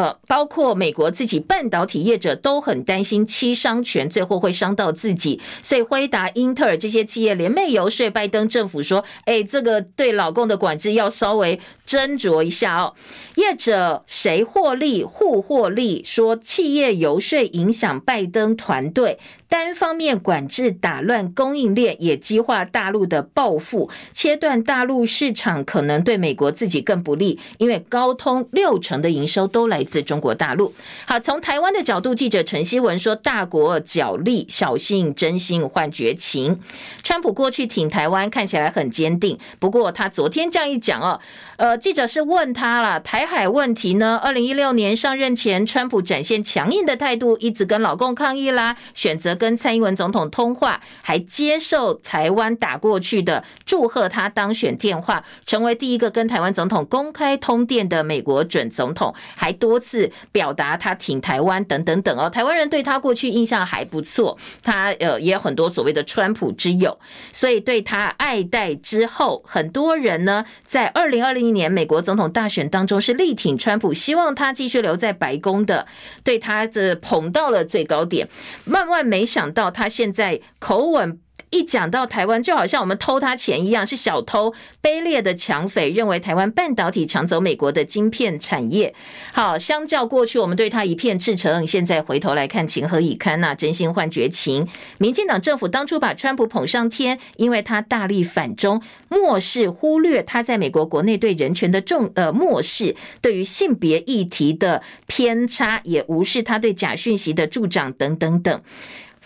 [0.00, 12.94] 呃，包括美国自己半导体业者都很担心七伤拳，最后会伤到自己，所以辉达、英特尔这些企业联袂游说拜登政府说：“哎，这个对老共的管制要稍微斟酌一下哦。”
[13.36, 19.18] 业者谁获利，互获利，说企业游说影响拜登团队。
[19.48, 27.38] 单方面管制打乱供应链，也激化大陆的报复，切断大陆市场，可能对美国自己更不利。
[27.58, 30.72] 因为高通六成的营收都来自中国大陆。
[31.06, 36.60] 好，从台湾的角度，记者陈希文说：“大国角力，小心真心换绝情。”
[37.02, 39.36] 川普过去挺台湾，看起来很坚定。
[39.58, 41.20] 不过他昨天这样一讲哦，
[41.56, 44.20] 呃，记者是问他了台海问题呢？
[44.22, 49.36] 二零一六年上任前，川普展现强硬的态度，一直跟老共抗议啦，选择。
[49.40, 62.28] 跟蔡英文总统通话，还接受台湾打过去的祝贺他当选电话，成为第一个跟台湾总统公开通电的美国准总统，还多多次表达他挺台湾等等等哦。
[62.28, 66.98] 台湾人对他过去印象还不错，他呃也有很多所谓的川普之友，
[67.32, 75.86] 所以对他爱戴之后，很多人呢在二零二零年美国总统大选当中是力挺川普，希望他继续留在白宫的，
[76.24, 78.28] 对他这捧到了最高点，
[78.66, 79.24] 万万没。
[79.30, 88.94] 想到他现在口吻一讲到台湾，就好像我们偷他钱一样，是小偷、卑劣的抢匪，认为台湾半导体抢走美国的晶片产业。
[89.32, 94.68] 好，相较过去我们对他一片赤诚，现在回头来看，情何以堪呐、真心换绝情。
[94.98, 108.62] 民进党政府当初把川普捧上天，因为他大力反中，漠视忽略他在美国国内对人权的重呃漠视，对于性别议题的偏差，也无视他对假讯息的助长等等等。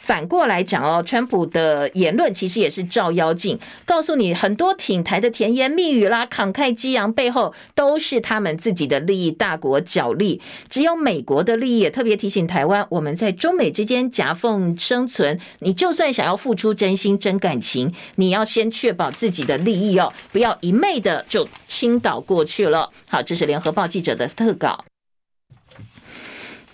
[0.04, 11.78] 反过来讲哦，川普的言论其实也是照妖镜，告诉你很多挺台的甜言蜜语啦、慷慨激昂背后都是他们自己的利益，大国角力，只有美国的利益。
[11.78, 22.90] 也特别提醒台湾，我们在中美之间夹缝生存，你就算想要付出真心真感情，你要先确保自己的利益哦，不要一昧的就倾倒过去了。
[23.08, 24.84] 好，这是联合报记者的特稿。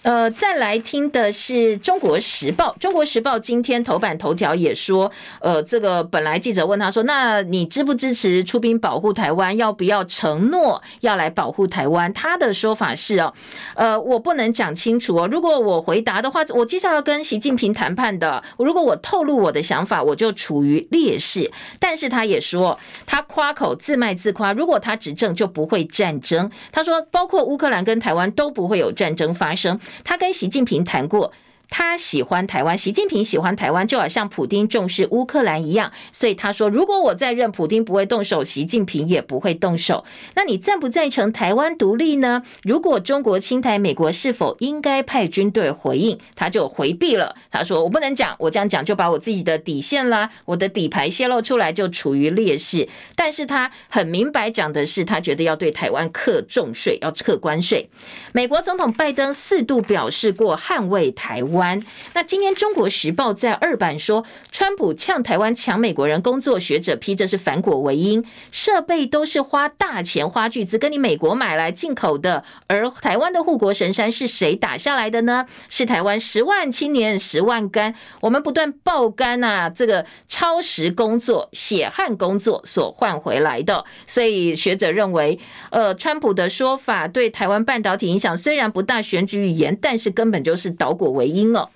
[0.03, 2.69] 呃，再来听的是《中国时报》。
[2.79, 9.55] 《中国时报》今天头版头条也说，呃，这个本来记者问他说：“那你支不支持出兵保护台湾？
[9.59, 13.35] 要不要承诺要来保护台湾？”他的说法是：“哦，
[13.75, 15.29] 呃，我不能讲清楚哦。
[15.31, 18.43] 如果我回答的话，我接下来要跟习近平谈判的。
[18.57, 26.51] 如果我透露我的想法，我就处于劣势。”但是他也说，他夸口自卖自夸，如果他执政就不会战争。
[26.73, 29.79] 他说，包括乌克兰跟台湾都不会有战争发生。
[30.05, 31.33] 他跟习近平谈过。
[31.71, 35.93] 他喜欢台湾，习近平喜欢台湾，就好像普丁重视乌克兰一样。
[36.13, 40.05] 所以他说，如果我在任，普丁不会动手，习近平也不会动手。
[40.35, 42.43] 那你赞不赞成台湾独立呢？
[42.65, 46.19] 如果中国侵台，美国是否应该派军队回应？
[46.35, 47.37] 他就回避了。
[47.53, 52.89] 他说，我不能讲，我这样讲就把我自己的底线啦，我的底牌泄露出来，就处于劣势。
[53.15, 57.89] 但是他很明白讲的是，他觉得要对台湾课重税，要撤关税。
[58.33, 61.60] 美国总统拜登四度表示过捍卫台湾。
[61.61, 61.81] 湾
[62.15, 75.45] 那今天《中国时报》在二版说，川普呛台湾抢美国人工作，学者批这是反果为因，设备都是花大钱花巨资跟你美国买来进口的，而台湾的护国神山是谁打下来的呢？
[75.69, 83.85] 是台湾十万青年十万肝，我们不断爆肝啊，这个超时工作、血汗工作所换回来的。
[84.07, 85.39] 所以学者认为，
[85.71, 91.50] 呃，川普的说法对台湾半导体影响虽然不大，选举语言，但是根本就是倒果为因。
[91.51, 91.69] 真的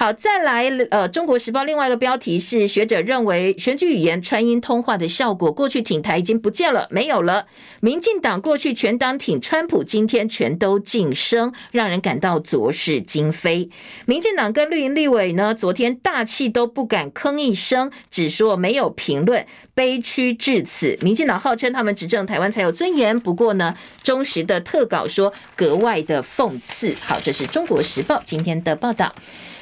[0.00, 7.44] 好，再来，呃，《中国时报》另外一个标题是学者认为选举语言川音通话的效果，过去挺台已经不见了，没有了。
[7.80, 13.68] 民进党过去全党挺川普，今天全都晋升，让人感到昨是今非。
[14.06, 19.44] 民进党跟绿营立委呢，昨天大气都不敢吭一声，只说没有评论，
[19.74, 20.96] 悲屈至此。
[21.02, 26.94] 民进党号称他们执政台湾才有尊严，不过呢，忠实的特稿说格外的讽刺。
[27.02, 29.14] 好，这是《中国时报》今天的报道。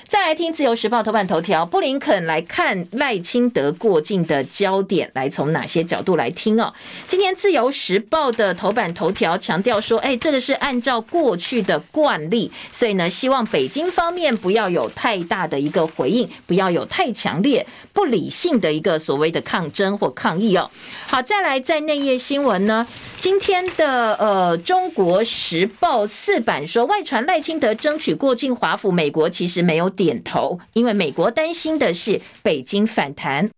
[0.08, 6.72] 再来听《自由时报》头版头条，布林肯来看赖清德过境的焦点，来从哪些角度来听哦？
[7.06, 20.70] 今天《自由时报》的头版头条强调说，哎，这个是按照过去的惯例，所以呢，希望北京方面不要有太大的一个回应，不要有太强烈、不理性的一个所谓的抗争或抗议哦。
[21.06, 22.86] 好，再来在内页新闻呢，
[23.20, 29.92] 今天的呃《中国时报》四版说，外传赖清德争取过境华府，美国其实没有。
[29.98, 33.50] 点头，因为美国担心的是北京反弹。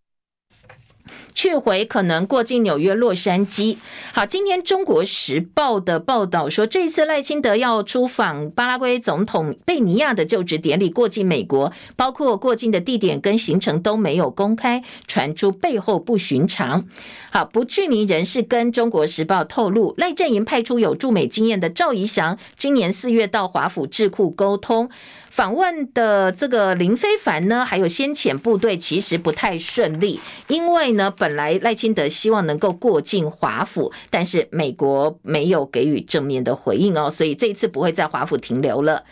[1.33, 3.77] 去回可能过境纽约、洛杉矶。
[4.13, 16.87] 好，今天《中国时报》的报道说，这次赖清德要出访巴拉圭总统贝尼亚的就职典礼，过境美国，包括过境的地点跟行程都没有公开，传出背后不寻常。
[17.31, 24.91] 好，不具名人士跟《中国时报》透露，赖阵营派出有驻美经验的赵怡翔，今年四月到华府智库沟通。
[25.31, 30.19] 访问的这个林非凡呢，还有先遣部队，其实不太顺利，
[30.49, 39.05] 因为呢，本来赖清德希望能够过境华府，但是美国没有给予正面的回应哦，所以这一次不会在华府停留了。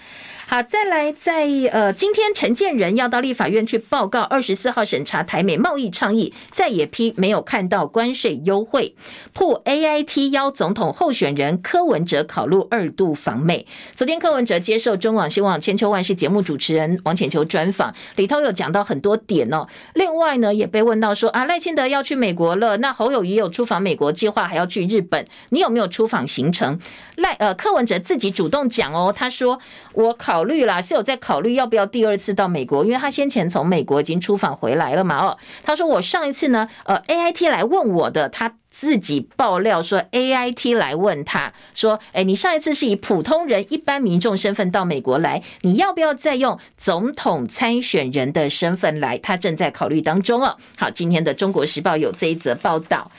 [0.50, 8.94] 好，再来在呃，今天陈建仁要到立法院去报告二十四号审查台美贸易倡议，再也批没有看到关税优惠，
[9.34, 13.66] 破 AIT 邀总统候选人柯文哲考虑二度访美。
[13.94, 19.66] 昨天柯文哲接受中广新闻网千秋万世节目主持人王浅秋专访，里头有讲到很多点哦。
[19.92, 26.80] 另外呢，也被问到说啊，赖清德要去美国了，那侯友宜有出访美国计划，还要去日本，你有没有出访行程？
[27.16, 29.58] 赖呃，柯文哲自己主动讲哦，他说
[29.92, 30.37] 我考。
[30.38, 35.16] 考虑啦，是有在考虑要不要第二次到美国，因为他先前从美国已经出访回来了嘛。
[35.16, 49.18] 哦，他说我上一次呢，呃，AIT 来问我的，他自己爆料说 AIT 来问他说，哎，你上一次是以普通人、一般民众身份到美国来，你要不要再用总统参选人的身份来？
[49.18, 50.56] 他正在考虑当中哦。
[50.76, 53.10] 好，今天的中国时报有这一则报道。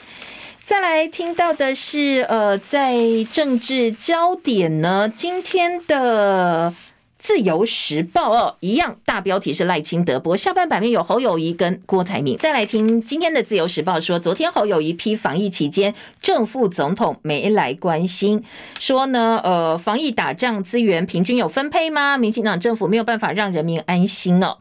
[0.64, 2.96] 再来听到的是，呃，在
[3.30, 6.72] 政治焦点呢，今天的。
[7.20, 12.38] 自由时报哦，一样大标题是赖清德，不过下半版面有侯友宜跟郭台铭。
[12.38, 18.42] 再来听今天的自由时报说，昨天侯友宜批防疫期间正副总统没来关心，
[18.78, 22.16] 说呢，呃，防疫打仗资源平均有分配吗？
[22.16, 24.56] 民进党政府没有办法让人民安心哦。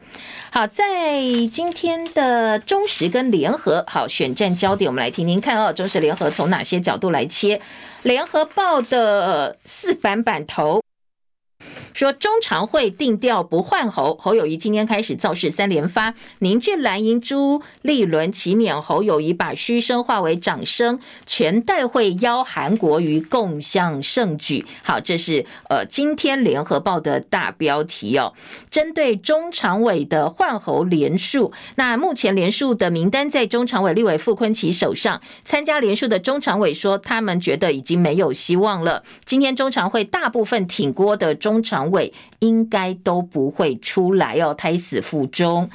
[0.51, 7.61] 好，在今天的中时跟联合，好，选战焦点，我们来听听看哦，中时联合从哪些角度来切？
[8.03, 10.81] 联合报的四版版头。
[11.93, 24.65] 说中常会定调不换侯，侯友谊今天开始造势三连发，凝聚蓝营朱立伦齐勉侯友谊，把嘘声化为掌声，全代会邀韩国瑜共襄盛举。
[24.83, 28.33] 好，这是呃今天联合报的大标题哦。
[28.69, 39.03] 针对中常委的换侯连署，那目前连署的名单在中常委立委傅昆奇手上，参加连署的中常委说，他们觉得已经没有希望了。
[39.25, 41.78] 今天中常会大部分挺郭的中常。
[41.79, 45.69] 常委应该都不会出来哦，胎死腹中。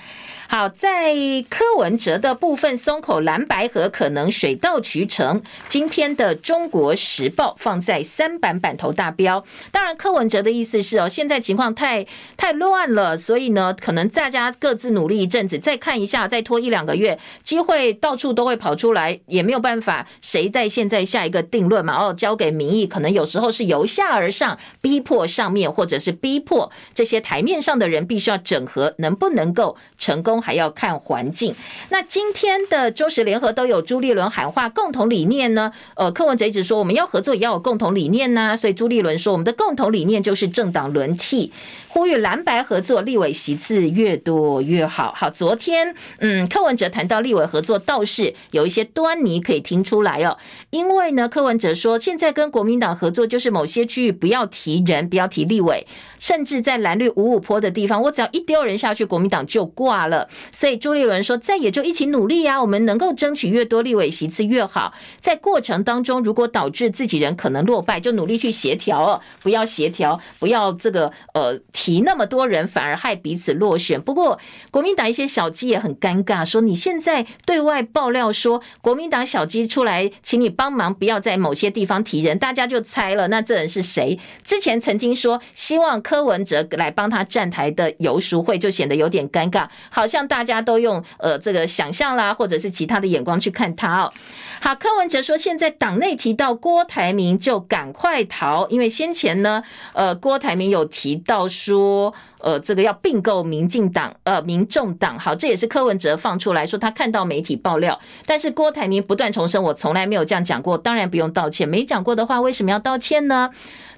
[0.46, 1.14] 好，在
[1.48, 5.42] 柯文哲的部分，松口蓝白合可能水到渠成。
[5.68, 9.44] 今天的《中国时报》放在三版版头大标。
[9.72, 21.96] 当然，柯文哲的意思是哦，现在情况太太乱了，所以呢，可能大家各自努力一阵子，再看一下，再拖一两个月，机会到处都会跑出来，也没有办法，谁在现在下一个定论嘛？
[21.96, 30.33] 哦，交给民意，可能有时候是由下而上，逼迫上面，或者是逼迫这些台面上的人，必须要整合，能不能够成功？
[30.40, 31.54] 还要看环境。
[31.90, 35.72] 那今天的中时联合都有朱立伦喊话共同理念呢？
[35.94, 41.52] 呃，柯文哲一直说我们要合作，也要有共同理念呐、所以朱立伦说，我们的共同理念就是政党轮替，
[41.88, 45.12] 呼吁蓝白合作，立委席次越多越好。
[45.16, 50.36] 好，昨天嗯，柯文哲谈到立委合作，倒是有一些端倪可以听出来哦。
[50.70, 55.86] 因为呢，柯文哲说，现在跟国民党合作，就是某些区域不要提人，不要提立委，
[56.18, 60.23] 甚至在蓝绿五五坡的地方，我只要一丢人下去，国民党就挂了。
[60.52, 64.94] 所以朱立伦说，再也就一起努力啊，我们能够争取越多立委席次越好。
[65.20, 74.00] 在过程当中，如果导致自己人可能落败，就努力去协调哦，不要协调，不要这个呃提那么多人，反而害彼此落选。
[74.00, 74.38] 不过
[74.70, 84.18] 国民党一些小鸡也很尴尬，说你现在对外爆料说国民党小鸡出来，请你帮忙，不要在某些地方提人，大家就猜了，那这人是谁？
[84.42, 90.06] 之前曾经说希望柯文哲来帮他站台的游淑慧，就显得有点尴尬，好。
[90.14, 94.12] 像大家都用呃这个想象啦，或者是其他的眼光去看他哦。
[94.60, 105.18] 好，柯文哲说，现在党内提到郭台铭就赶快逃，因为先前呢，呃，郭台铭有提到说，呃，这个要并购民进党，呃，民众党。
[105.18, 113.50] 好，这也是柯文哲放出来说，他看到媒体爆料，但是郭台铭不断重申，我从来没有这样讲过，当然不用道歉，没讲过的话，为什么要道歉呢？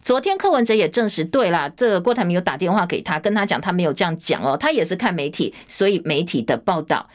[0.06, 7.08] 昨天柯文哲也证实，对啦，这个郭台铭有打电话给他，跟他讲他没有这样讲哦，他也是看媒体，所以媒体的报道。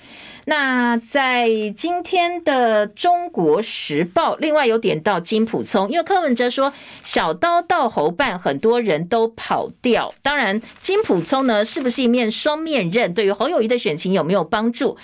[0.44, 10.14] 那在今天的《中国时报》，另外有点到金普聪，因为柯文哲说小刀到侯办，很多人都跑掉。
[10.22, 13.14] 当然，金普聪呢，是不是一面双面刃？
[13.14, 14.98] 对于侯友宜的选情有没有帮助？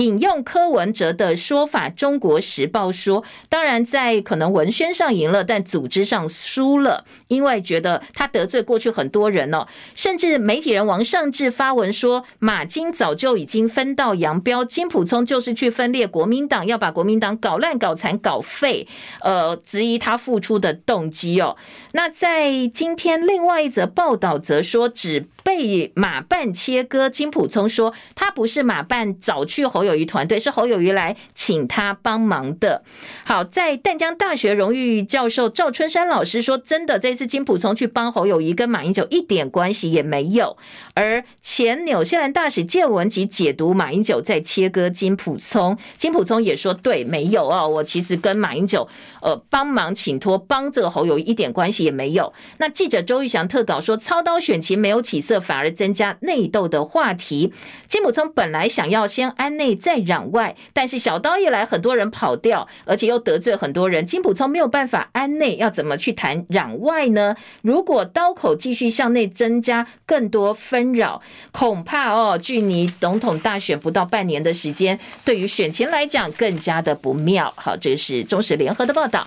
[0.00, 9.66] 引用柯文哲的说法，《中国时报》说：“当然，在可能文宣上赢了，但组织上输了，因为觉得他得罪过去很多人哦。
[9.94, 18.88] 甚至媒体人王尚志发文说，马金早就已经分道扬镳，金溥聪就是去分裂国民党，要把国民党搞烂、搞残、搞废。
[19.20, 21.58] 呃，质疑他付出的动机哦。
[21.92, 27.08] 那在今天另外一则报道则说，只被马办切割。
[27.08, 32.82] 金普聪说，他不是马办找去侯友。”谊团队是侯友谊来请他帮忙的。
[33.24, 40.56] 好，在淡江大学荣誉教授赵春山老师说：“真的，这次金普聪去帮侯友谊跟马英九一点关系也没有。”
[40.94, 48.88] 而前纽西兰大使介文汲解读马英九在切割金普聪，金普聪也说：“对，没有哦，我其实跟马英九
[49.20, 57.52] 呃帮忙请托帮这个侯友谊一点关系也没有。”那记者周玉祥特稿说：“操刀选情没有起色，反而增加内斗的话题。
[57.88, 64.04] 金普聪本来想要先安内。”再攘外，但是小刀一来，很多人跑掉，而且又得罪很多人。
[64.04, 67.34] 金普聪没有办法安内，要怎么去谈攘外呢？
[67.62, 71.22] 如果刀口继续向内增加更多纷扰，
[71.52, 77.52] 恐怕哦，距离总统大选不到半年的时间，对于选情来讲更加的不妙。
[77.56, 79.26] 好，这是中时联合的报道。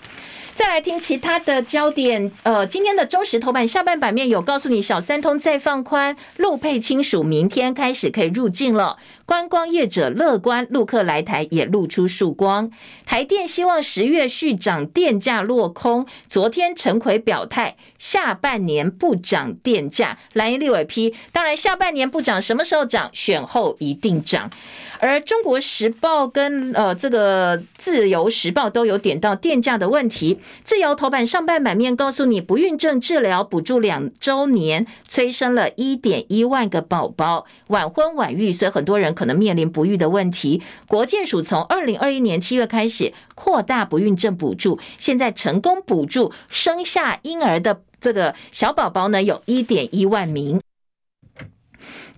[0.56, 8.98] 再来听其他的焦点，呃，今天的中时头版下半版面有告诉你，小三通再放宽，陆配亲属明天开始可以入境了。
[9.26, 12.70] 观光业者乐观，陆客来台也露出曙光。
[13.06, 20.18] 台电希望十月续涨电价落空，昨天陈奎表态，下半年不涨电价。
[20.34, 23.10] 蓝营立委批，当然下半年不涨，什么时候涨？
[23.14, 24.50] 选后一定涨。
[25.00, 30.40] 而中国时报跟呃这个自由时报都有点到电价的问题。
[30.64, 37.46] 自由头版上半版面告诉你，不孕症治疗补助两周年，催生了一点一万个宝宝。
[37.68, 40.62] 晚婚晚育，所以很多人可能面临不育的问题。
[40.88, 50.63] 国健署从二零二一年七月开始扩大不孕症补助，现在成功补助生下婴儿的这个小宝宝呢，有一点一万名。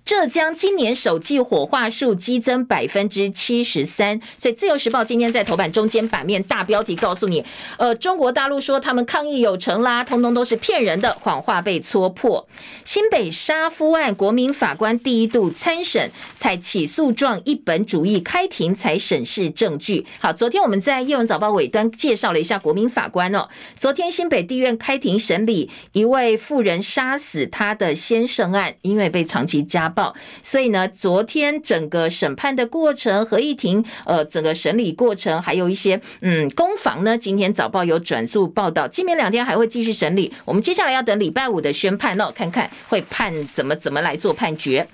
[0.06, 7.44] 浙江今年首季火化数激增百分之七十三，所以自由时报今天在头版中间版面大标题告诉你，
[7.76, 12.46] 呃，中国大陆说他们抗议有成啦，通通都是骗人的，谎话被戳破。
[12.84, 20.06] 新北杀夫案，国民法官第一度参审，采起诉状一本主义开庭才审视证据。
[20.20, 29.92] 好，昨天我们在《叶文早报》尾端介绍了一下国民法官哦，昨天新北地院开庭审理一位妇人杀死她的先生案，因为被长期家。
[29.96, 37.16] 报，所以呢，昨天整个审判的过程，合议庭呃，整个审理过程，还有一些嗯攻防呢。
[37.16, 40.30] 今天早报有转述报道，今明两天还会继续审理。
[40.44, 44.86] 我们接下来要等礼拜五的宣判哦，看看会判怎么怎么来做判决。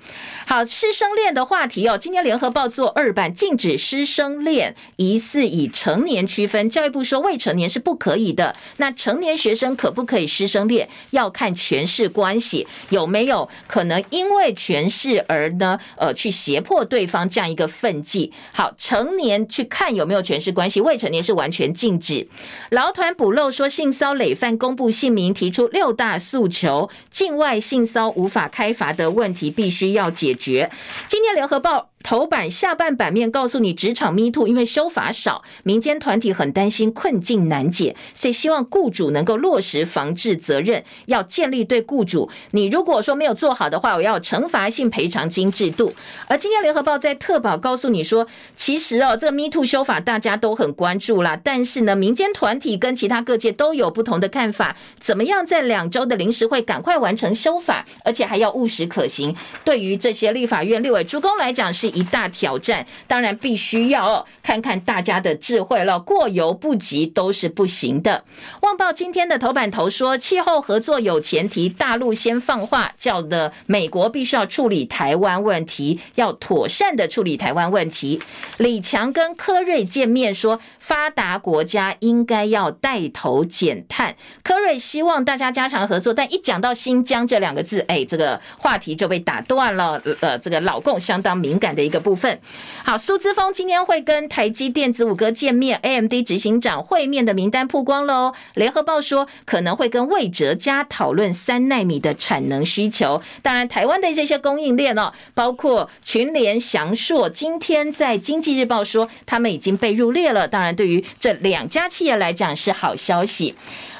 [0.45, 6.69] 好，师生恋的话题哦，今天联合报做二版，禁止师生恋，疑似以成年区分。
[6.69, 10.87] 教育部说未成年是不可以的，那成年学生可不可以师生恋？
[11.11, 18.31] 要看权势关系有没有可能因为权势而呢，呃，去胁迫对方这样一个分际。
[18.51, 22.27] 好，成年去看有没有权势关系，未成年是完全禁止。
[22.69, 30.69] 劳团补漏说性骚累犯公布姓名，提出六大诉求，境外性骚无法开罚的问题必须要解决。
[31.07, 31.92] 今天联合报。
[32.03, 45.93] 头版下半版面告诉你，职场 Me Too 因为修法少，民间团体很担心困境难解，所以希望雇主能够落实防治责任，要建立对雇主，你如果说没有做好的话，我要惩罚性赔偿金制度。
[46.27, 48.27] 而今天联合报在特报告诉你说，
[48.57, 59.33] 其实哦，这个 Me Too 修法大家都很关注啦，但是呢，民间团体跟其他各界都有不同的看法，怎么样在两周的临时会赶快完成修法，而且还要务实可行？
[59.63, 61.92] 对于这些立法院立委诸公来讲是。
[61.93, 68.23] 一大挑战，当然必须要看看大家的智慧了，过犹不及都是不行的。
[68.65, 78.21] 《旺报》今天的头版头说，气候合作有前提，大陆先放话，叫的美国必须要处理台湾问题，要妥善的处理台湾问题。
[78.57, 84.15] 李强跟柯瑞见面说，发达国家应该要带头减碳。
[84.43, 90.01] 柯瑞希望大家加强合作，但一讲到新疆这两个字，哎，这个话题就被打断了。
[90.21, 92.39] 呃，这个老共相当敏感的一个部分。
[92.83, 98.33] 好，苏姿丰今天会跟台积电子五哥见面，AMD 执行长会面的名单曝光了哦。
[98.55, 103.21] 联合报说可能会跟魏哲家讨论三纳米的产能需求。
[103.41, 110.47] 当然，台湾的这些供应链哦，包括群联、翔硕，今天在经济日报说他们已经被入列了。
[110.47, 113.55] 当然，对于这两家企业来讲是好消息。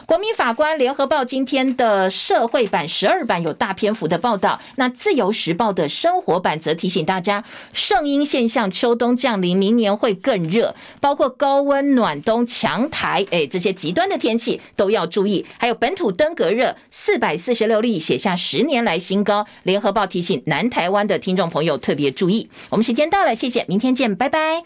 [0.05, 15.45] 国民法官联合报今天的社会版十二版有大篇幅的报道，那自由时报的生活版则提醒大家，圣婴现象秋冬降临，明年会更热，包括高温暖冬强台，哎，这些极端的天气都要注意。
[15.57, 22.49] 还有本土登革热四百四十六例写下十年来新高，联合报提醒南台湾的听众朋友特别注意。
[22.69, 24.61] 我们时间到了，谢谢，明天见，拜拜。